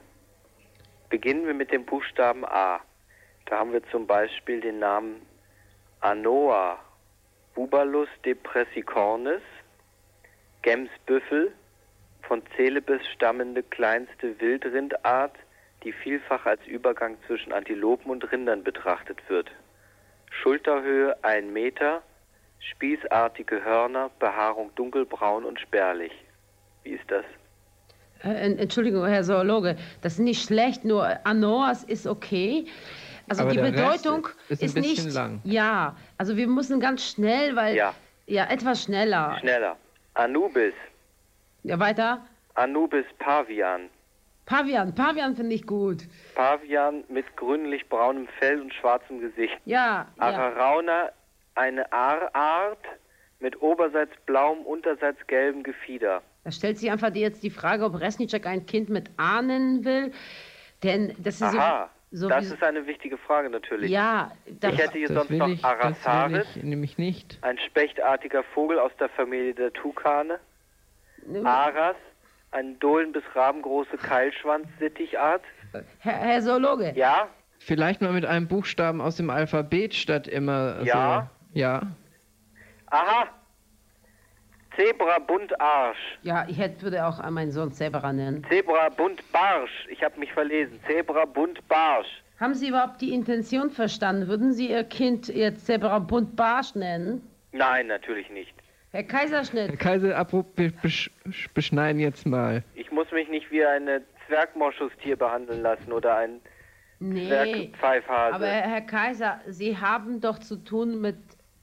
[1.11, 2.81] Beginnen wir mit dem Buchstaben A.
[3.47, 5.17] Da haben wir zum Beispiel den Namen
[6.01, 6.79] Anoa
[7.55, 9.43] Bubalus depressicornis,
[10.63, 11.53] Gemsbüffel,
[12.23, 15.35] von Celebes stammende kleinste Wildrindart,
[15.85, 19.51] die vielfach als Übergang zwischen Antilopen und Rindern betrachtet wird.
[20.43, 22.03] Schulterhöhe 1 Meter,
[22.61, 26.13] spießartige Hörner, Behaarung dunkelbraun und spärlich.
[26.83, 27.25] Wie ist das?
[28.25, 32.67] Äh, en- Entschuldigung, Herr Zoologe, das ist nicht schlecht, nur Anoas ist okay.
[33.29, 35.15] Also Aber die Bedeutung ist ist, bisschen nicht.
[35.15, 35.41] lang.
[35.45, 37.77] Ja, also wir müssen ganz schnell, weil.
[37.77, 37.95] Ja.
[38.27, 39.39] Ja, etwas schneller.
[39.41, 39.77] Schneller.
[40.15, 40.75] Anubis,
[41.63, 42.27] Ja, weiter.
[42.55, 43.89] Anubis pavian.
[44.45, 46.05] Pavian, Pavian finde ich gut.
[46.35, 49.55] Pavian mit grünlich-braunem Fell und schwarzem Gesicht.
[49.65, 50.23] Ja, ja.
[50.23, 51.11] Ararauna,
[51.55, 52.79] eine Aarart
[53.41, 56.23] mit oberseits blauem, unterseits gelbem Gefieder.
[56.45, 59.85] Da stellt sich einfach die- jetzt die Frage, ob Resnicek ein Kind mit A nennen
[59.85, 60.13] will.
[60.83, 62.29] Denn das ist Aha, so.
[62.29, 63.91] das ist eine wichtige Frage natürlich.
[63.91, 66.99] Ja, das- ich hätte hier Das sonst will noch ich, das will Arasaris, ich nämlich
[66.99, 67.39] nicht.
[67.43, 70.39] ein spechtartiger Vogel aus der Familie der Tukane.
[71.45, 71.97] Aras,
[72.53, 75.43] eine Dohlen- bis rabengroße Keilschwanz-Sittichart.
[75.99, 76.93] Herr, Herr Zoologe.
[76.97, 77.29] Ja,
[77.61, 81.29] Vielleicht mal mit einem Buchstaben aus dem Alphabet statt immer Ja.
[81.53, 81.59] so.
[81.59, 81.83] Ja.
[82.87, 83.29] aha.
[84.79, 85.99] Zebra bunt Arsch.
[86.23, 88.47] Ja, ich hätte, würde auch meinen Sohn Zebra nennen.
[88.49, 89.87] Zebra bunt Barsch.
[89.91, 90.79] Ich habe mich verlesen.
[90.87, 92.07] Zebra bunt Barsch.
[92.39, 94.29] Haben Sie überhaupt die Intention verstanden?
[94.29, 97.21] Würden Sie Ihr Kind jetzt Zebra Bunt Barsch nennen?
[97.51, 98.55] Nein, natürlich nicht.
[98.93, 99.69] Herr Kaiserschnitt.
[99.71, 101.11] Herr Kaiser, abrupt be besch
[101.55, 102.63] beschneiden jetzt mal.
[102.77, 106.41] Ich muss mich nicht wie eine Zwergmoschustier behandeln lassen oder ein
[107.01, 107.27] Nee.
[107.27, 108.35] Zwergpfeifhase.
[108.37, 111.17] Aber Herr Kaiser, Sie haben doch zu tun mit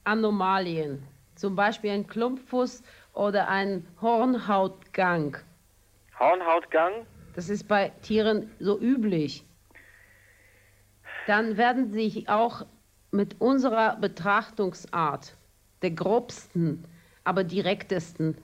[0.04, 1.02] Anomalien.
[1.36, 2.82] Zum Beispiel ein Klumpfuß
[3.16, 5.36] oder ein Hornhautgang.
[6.18, 7.06] Hornhautgang?
[7.34, 9.44] Das ist bei Tieren so üblich.
[11.26, 12.64] Dann werden Sie sich auch
[13.10, 15.36] mit unserer Betrachtungsart,
[15.82, 16.84] der grobsten,
[17.24, 18.36] aber direktesten,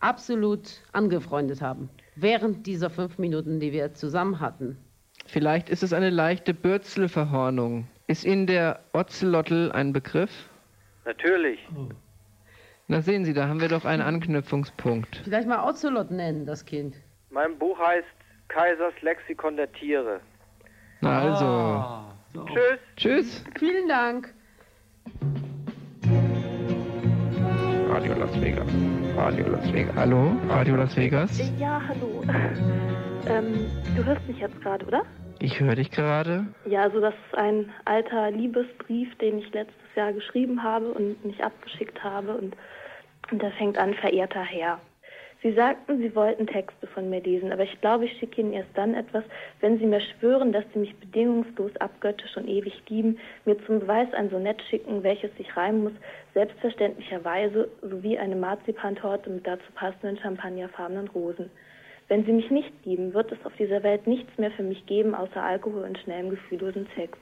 [0.00, 1.90] absolut angefreundet haben.
[2.14, 4.76] Während dieser fünf Minuten, die wir zusammen hatten.
[5.26, 7.86] Vielleicht ist es eine leichte Bürzelverhornung.
[8.06, 10.48] Ist Ihnen der Ozelotl ein Begriff?
[11.04, 11.58] Natürlich.
[12.90, 15.20] Na sehen Sie, da haben wir doch einen Anknüpfungspunkt.
[15.22, 16.96] Vielleicht mal Ocelot nennen, das Kind.
[17.30, 18.04] Mein Buch heißt
[18.48, 20.18] Kaisers Lexikon der Tiere.
[21.00, 21.44] Na also.
[21.44, 22.16] Ah.
[22.34, 22.80] Tschüss.
[22.96, 23.44] Tschüss.
[23.60, 24.34] Vielen Dank.
[27.90, 28.68] Radio Las Vegas.
[29.16, 29.94] Radio Las Vegas.
[29.94, 30.32] Hallo?
[30.48, 31.52] Radio Las Vegas?
[31.60, 32.24] Ja, hallo.
[33.28, 35.02] ähm, du hörst mich jetzt gerade, oder?
[35.42, 36.46] Ich höre dich gerade.
[36.66, 41.42] Ja, also das ist ein alter Liebesbrief, den ich letztes Jahr geschrieben habe und nicht
[41.42, 42.34] abgeschickt habe.
[42.34, 42.54] Und,
[43.30, 44.78] und der fängt an, verehrter Herr.
[45.42, 48.68] Sie sagten, Sie wollten Texte von mir lesen, aber ich glaube, ich schicke Ihnen erst
[48.74, 49.24] dann etwas,
[49.60, 54.12] wenn Sie mir schwören, dass Sie mich bedingungslos abgöttisch und ewig lieben, mir zum Beweis
[54.12, 55.94] ein Sonett schicken, welches sich reimen muss,
[56.34, 61.50] selbstverständlicherweise, sowie eine Marzipantorte mit dazu passenden champagnerfarbenen Rosen.
[62.10, 65.14] Wenn Sie mich nicht lieben, wird es auf dieser Welt nichts mehr für mich geben,
[65.14, 67.16] außer Alkohol und schnellem, gefühllosen Sex.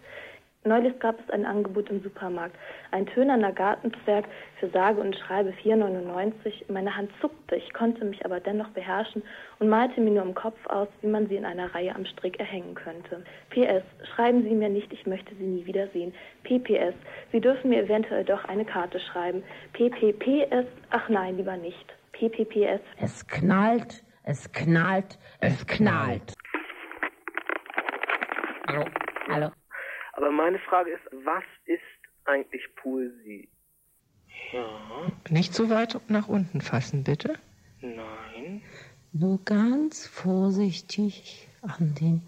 [0.65, 2.57] Neulich gab es ein Angebot im Supermarkt.
[2.91, 4.25] Ein tönerner Gartenzwerg
[4.59, 6.73] für sage und schreibe 4,99.
[6.73, 9.23] Meine Hand zuckte, ich konnte mich aber dennoch beherrschen
[9.59, 12.41] und malte mir nur im Kopf aus, wie man sie in einer Reihe am Strick
[12.41, 13.23] erhängen könnte.
[13.51, 13.85] PS,
[14.15, 16.15] schreiben Sie mir nicht, ich möchte Sie nie wiedersehen.
[16.45, 16.95] PPS,
[17.31, 19.43] Sie dürfen mir eventuell doch eine Karte schreiben.
[19.75, 21.95] PPPS, ach nein, lieber nicht.
[22.13, 22.81] PPPS.
[23.01, 26.35] Es knallt, es knallt, es knallt.
[28.67, 28.85] Hallo.
[29.27, 29.51] Hallo.
[30.13, 31.81] Aber meine Frage ist, was ist
[32.27, 33.49] eigentlich Poesie?
[34.53, 35.11] Ja.
[35.31, 37.39] Nicht so weit nach unten fassen, bitte.
[37.81, 38.63] Nein.
[39.13, 42.23] Nur ganz vorsichtig an den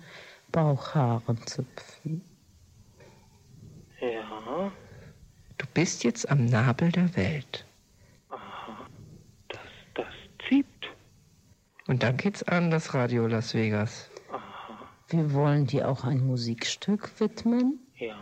[0.52, 2.22] Bauchhaaren zupfen.
[4.00, 4.72] Ja.
[5.58, 7.66] Du bist jetzt am Nabel der Welt.
[8.30, 8.86] Aha.
[9.48, 9.60] Das,
[9.92, 10.06] das
[10.48, 10.66] zieht.
[11.90, 14.08] Und dann geht's an das Radio Las Vegas.
[15.08, 17.80] Wir wollen dir auch ein Musikstück widmen.
[17.96, 18.14] Ja.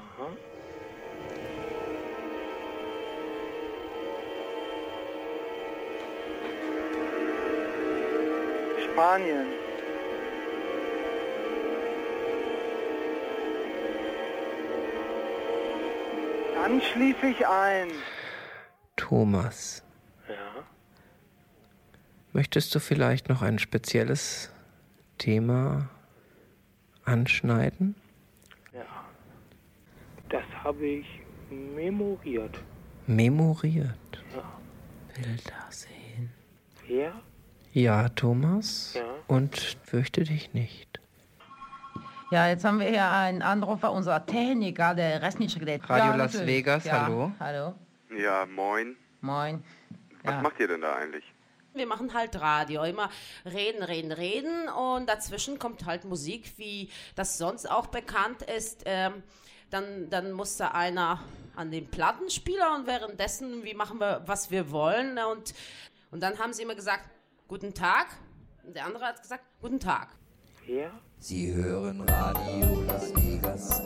[8.85, 9.49] Spanien.
[16.55, 17.89] Dann schließe ich ein.
[18.97, 19.83] Thomas.
[22.39, 24.53] Möchtest du vielleicht noch ein spezielles
[25.19, 25.89] Thema
[27.05, 27.97] anschneiden?
[28.73, 28.85] Ja.
[30.29, 31.07] Das habe ich
[31.51, 32.57] memoriert.
[33.09, 34.23] Memoriert.
[34.37, 34.45] Ja.
[35.17, 36.31] Bilder sehen.
[36.87, 37.21] Ja?
[37.73, 38.95] Ja, Thomas.
[38.95, 39.03] Ja.
[39.27, 41.01] Und fürchte dich nicht.
[42.31, 45.67] Ja, jetzt haben wir hier einen Anrufer, unser Techniker, der Resnitschek.
[45.67, 46.57] Der Radio ja, Las natürlich.
[46.59, 47.33] Vegas, ja, hallo.
[47.41, 47.75] Hallo.
[48.17, 48.95] Ja, moin.
[49.23, 49.65] Moin.
[50.23, 50.43] Was Ja.
[50.43, 51.25] macht ihr denn da eigentlich?
[51.75, 53.11] Wir machen halt Radio, immer
[53.45, 58.83] reden, reden, reden und dazwischen kommt halt Musik, wie das sonst auch bekannt ist.
[58.87, 59.23] Ähm,
[59.71, 61.21] dann, dann muss da einer
[61.55, 65.19] an den Plattenspieler und währenddessen, wie machen wir, was wir wollen.
[65.19, 65.55] Und,
[66.11, 67.05] und dann haben sie immer gesagt,
[67.49, 68.07] guten Tag.
[68.65, 70.09] Und der andere hat gesagt, guten Tag.
[70.67, 70.91] Ja?
[71.19, 73.83] Sie hören Radio Las Vegas.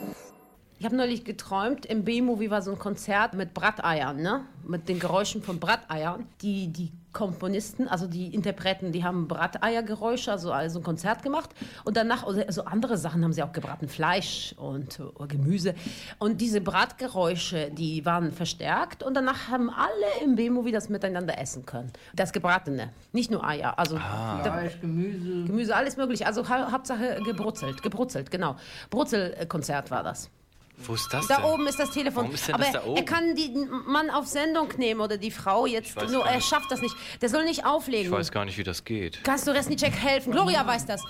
[0.83, 4.41] Ich habe neulich geträumt, im B-Movie war so ein Konzert mit Bratteiern, ne?
[4.67, 6.27] Mit den Geräuschen von Bratteiern.
[6.41, 11.51] Die, die Komponisten, also die Interpreten, die haben Bratteiergeräusche, also, also ein Konzert gemacht.
[11.85, 15.73] Und danach, also andere Sachen haben sie auch gebraten, Fleisch und äh, Gemüse.
[16.19, 19.03] Und diese Bratgeräusche, die waren verstärkt.
[19.03, 21.93] Und danach haben alle im B-Movie das miteinander essen können.
[22.13, 23.79] Das Gebratene, nicht nur Eier.
[23.79, 24.41] Also Ah.
[24.43, 25.45] Fleisch, Gemüse.
[25.45, 26.25] Gemüse, alles möglich.
[26.25, 28.57] Also ha Hauptsache gebrutzelt, gebrutzelt, genau.
[28.89, 30.29] Brutzelkonzert war das.
[30.77, 31.45] Wo ist das Da denn?
[31.45, 32.23] oben ist das Telefon.
[32.23, 32.97] Warum ist denn Aber das da oben?
[32.97, 35.95] er kann den Mann auf Sendung nehmen oder die Frau jetzt.
[36.09, 36.95] Nur er schafft das nicht.
[37.21, 38.11] Der soll nicht auflegen.
[38.11, 39.23] Ich weiß gar nicht, wie das geht.
[39.23, 40.31] Kannst du Resnicek helfen?
[40.31, 41.01] Gloria weiß das.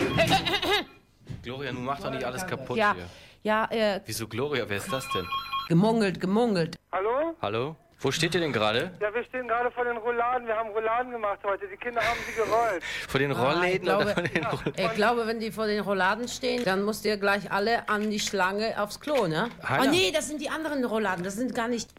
[1.42, 3.06] Gloria, nun mach doch nicht alles kaputt ja, hier.
[3.44, 4.66] ja, äh, Wieso Gloria?
[4.68, 5.26] Wer ist das denn?
[5.70, 6.76] gemungelt, gemungelt.
[6.92, 7.36] Hallo?
[7.42, 7.76] Hallo?
[8.04, 8.92] Wo steht ihr denn gerade?
[9.00, 10.46] Ja, wir stehen gerade vor den Rouladen.
[10.46, 11.66] Wir haben Rouladen gemacht heute.
[11.70, 12.84] Die Kinder haben sie gerollt.
[13.08, 15.68] Vor den Ah, ich Rollläden glaube, oder vor den Roll ich glaube, wenn die vor
[15.68, 19.50] den Rouladen stehen, dann müsst ihr gleich alle an die Schlange aufs Klo, ne?
[19.64, 19.84] Hanna.
[19.86, 21.24] Oh nee, das sind die anderen Rouladen.
[21.24, 21.90] Das sind gar nicht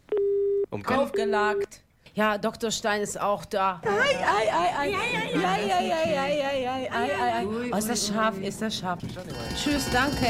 [0.69, 1.81] Um aufgelagt.
[2.13, 2.69] Ja, Dr.
[2.69, 3.81] Stein ist auch da.
[3.83, 4.89] Ei, ei, ei, ei.
[5.33, 7.45] Ja, ja, ja, ja, ja, ja, ja, ei, ei, ei.
[7.45, 8.99] Oh, ist das scharf, ist das scharf.
[9.55, 10.27] Tschüss, danke.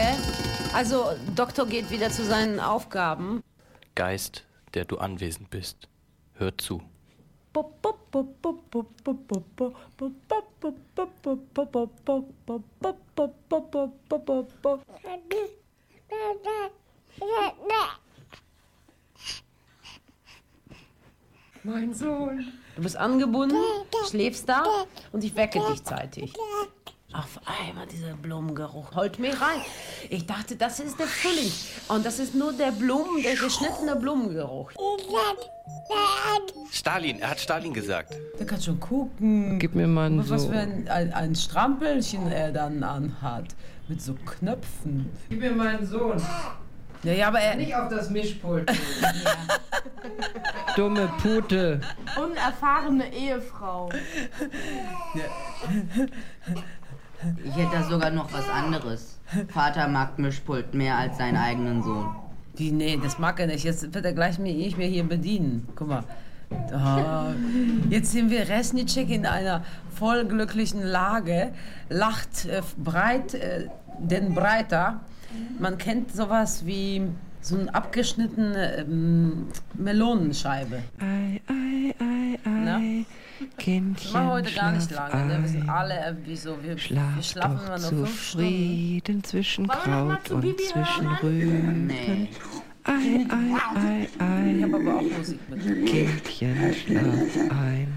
[0.73, 3.43] Also, Doktor geht wieder zu seinen Aufgaben.
[3.93, 4.45] Geist,
[4.75, 5.87] der du anwesend bist,
[6.33, 6.81] hört zu.
[21.63, 22.53] Mein Sohn.
[22.75, 23.57] Du bist angebunden,
[24.09, 24.63] schläfst da
[25.11, 26.33] und ich wecke dich zeitig.
[27.17, 29.61] Auf einmal dieser Blumengeruch holt mich rein.
[30.09, 31.49] Ich dachte, das ist der Frühling.
[31.87, 34.71] Und das ist nur der Blumen, der geschnittene Blumengeruch.
[36.71, 38.17] Stalin, er hat Stalin gesagt.
[38.37, 39.59] Der kann schon gucken.
[39.59, 40.49] Gib mir mal ein Was so.
[40.49, 43.45] für ein, ein, ein Strampelchen er dann anhat.
[43.87, 45.09] Mit so Knöpfen.
[45.29, 46.21] Gib mir meinen Sohn.
[47.03, 47.55] Ja, ja, aber er.
[47.55, 48.69] Nicht auf das Mischpult.
[50.75, 51.79] Dumme Pute.
[52.17, 53.89] Unerfahrene Ehefrau.
[57.43, 59.19] Ich hätte da sogar noch was anderes.
[59.49, 62.15] Vater mag Mischpult mehr als seinen eigenen Sohn.
[62.55, 63.63] Wie, nee, das mag er nicht.
[63.63, 65.67] Jetzt wird er gleich mir, nicht mehr hier bedienen.
[65.75, 66.03] Guck mal.
[66.69, 67.33] Da.
[67.89, 69.63] Jetzt sind wir Resnicek in einer
[69.93, 71.51] voll glücklichen Lage,
[71.89, 73.67] lacht äh, breit, äh,
[73.99, 75.01] denn breiter.
[75.59, 77.01] Man kennt sowas wie
[77.41, 80.83] so eine abgeschnittene ähm, Melonenscheibe.
[80.99, 83.05] Ei, ei, ei, ei.
[83.57, 85.25] Kindchen, Das wir heute gar nicht lange.
[85.25, 85.41] Ne?
[85.41, 85.69] Wir sind ein.
[85.69, 86.57] alle irgendwie so.
[86.61, 88.47] Wir, wir Schlaf schlafen doch immer nur fünf Stunden.
[88.47, 91.07] zufrieden zwischen Wollen wir noch mal Kraut zu und Bibi zwischen?
[91.23, 91.87] Rüben.
[91.87, 92.29] Nee.
[92.87, 92.91] Ei,
[93.29, 94.55] ei, ei, ei.
[94.57, 95.85] Ich habe aber auch Musik mit.
[95.87, 97.87] Kindchen, schlaf ein.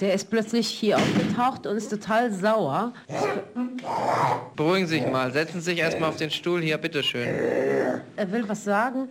[0.00, 2.92] Der ist plötzlich hier aufgetaucht und ist total sauer.
[4.56, 5.32] Beruhigen Sie sich mal.
[5.32, 7.26] Setzen Sie sich erstmal auf den Stuhl hier, bitteschön.
[8.16, 9.08] Er will was sagen.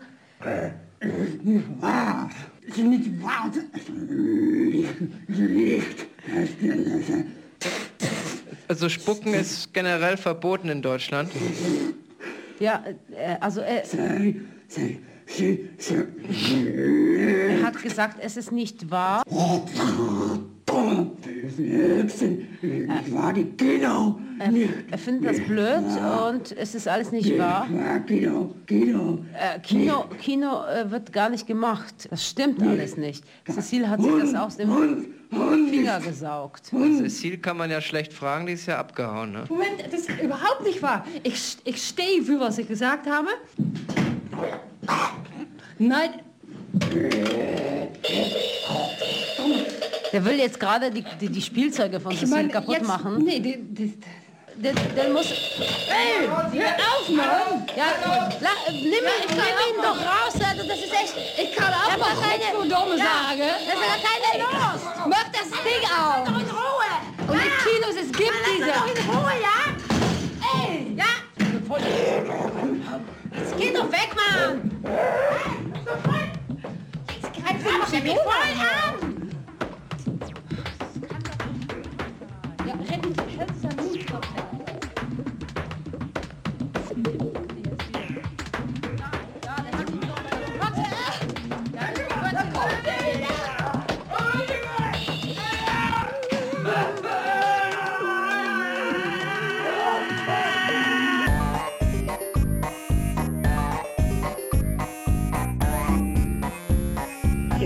[8.68, 11.32] Also Spucken ist generell verboten in Deutschland.
[12.60, 13.84] Ja, äh, also er,
[17.58, 19.24] er hat gesagt, es ist nicht wahr.
[24.40, 24.52] Er,
[24.92, 25.84] er findet das blöd
[26.30, 27.68] und es ist alles nicht wahr.
[29.34, 32.08] Äh, Kino, Kino äh, wird gar nicht gemacht.
[32.10, 33.24] Das stimmt alles nicht.
[33.50, 34.70] Cecile hat sich das aus dem
[35.70, 36.66] Finger gesaugt.
[36.66, 39.46] Cecile kann man ja schlecht fragen, die ist ja abgehauen, ne?
[39.50, 41.06] Moment, das ist überhaupt nicht wahr.
[41.24, 43.30] Ich, ich stehe für, was ich gesagt habe.
[45.78, 46.10] Nein.
[50.16, 53.18] Der will jetzt gerade die, die, die Spielzeuge von Cecile meine, kaputt jetzt- machen.
[53.18, 54.00] Nee, die, die,
[54.56, 55.26] Der, der muss.
[55.30, 57.68] Ey, hör auf, Mann!
[57.76, 57.88] Ja,
[58.40, 61.16] la, nimm, ihn- nimm ihn doch raus, also das ist echt.
[61.44, 63.40] Ich kann auch Ja, mal keine- keine Dumme Ja, sagen.
[63.68, 64.82] das ist ja keine los.
[65.10, 66.28] Mach das Ding auf!
[66.30, 66.92] in Ruhe!
[67.28, 68.72] Und die Kinos, es gibt diese.
[68.72, 69.60] Doch in Ruhe, ja?
[70.64, 70.96] Ey!
[70.96, 71.12] Ja?
[73.38, 74.72] Jetzt geh doch weg, Mann!
[77.10, 79.05] Jetzt greif mich mich voll an!
[83.06, 83.14] Hier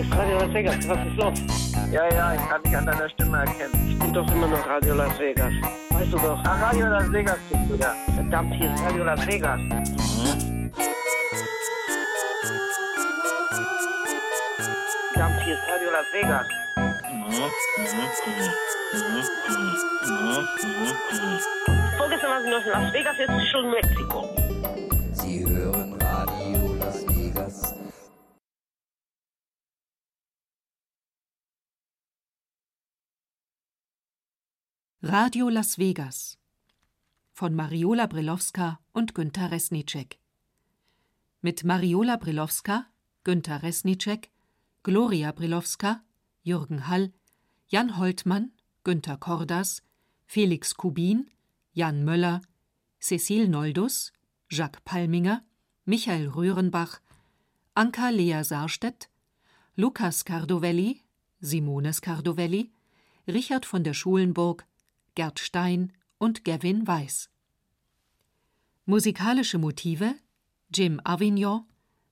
[0.04, 0.88] ist Radio Las Vegas.
[0.90, 1.69] Was ist los?
[1.92, 3.90] Ja, ja, ich kann dich an deiner Stimme erkennen.
[3.90, 5.52] Ich bin doch immer noch Radio Las Vegas.
[5.90, 6.40] Weißt du doch.
[6.46, 7.96] Ah, Radio Las Vegas bist du, ja.
[8.14, 9.60] Verdammt, hier ist Radio Las Vegas.
[15.14, 16.46] Verdammt, hier ist Radio Las Vegas.
[21.98, 24.30] Vorgestern war sie noch in Las Vegas, jetzt ist schon in Mexiko.
[25.14, 25.89] Sie hören
[35.02, 36.38] Radio Las Vegas
[37.32, 40.20] von Mariola Brilowska und Günter Resnicek.
[41.41, 42.86] Mit Mariola Brilowska,
[43.24, 44.30] Günter Resnicek,
[44.84, 46.04] Gloria Brilowska,
[46.43, 47.14] Jürgen Hall,
[47.70, 48.52] Jan Holtmann,
[48.84, 49.84] Günter Kordas,
[50.26, 51.32] Felix Kubin,
[51.72, 52.41] Jan Möller,
[53.00, 54.12] Cecil Noldus,
[54.50, 55.45] Jacques Palminger,
[55.86, 57.00] Michael Röhrenbach,
[57.74, 59.10] Anka Lea Sarstedt,
[59.78, 61.06] Lukas Cardovelli,
[61.39, 62.74] Simone Scardovelli,
[63.30, 64.66] Richard von der Schulenburg,
[65.16, 67.30] Gerd Stein und Gavin Weiss.
[68.86, 70.16] Musikalische Motive
[70.74, 71.66] Jim Avignon,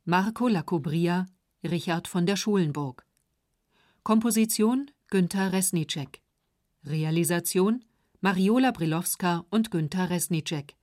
[0.05, 1.27] Marco Lacobria,
[1.63, 3.05] Richard von der Schulenburg.
[4.03, 6.21] Komposition Günter Resnicek.
[6.83, 7.83] Realisation
[8.21, 10.75] Mariola Brilowska und Günter Resnicek.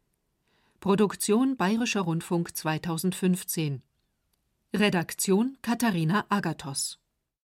[0.80, 3.82] Produktion Bayerischer Rundfunk 2015.
[4.72, 6.98] Redaktion Katharina Agathos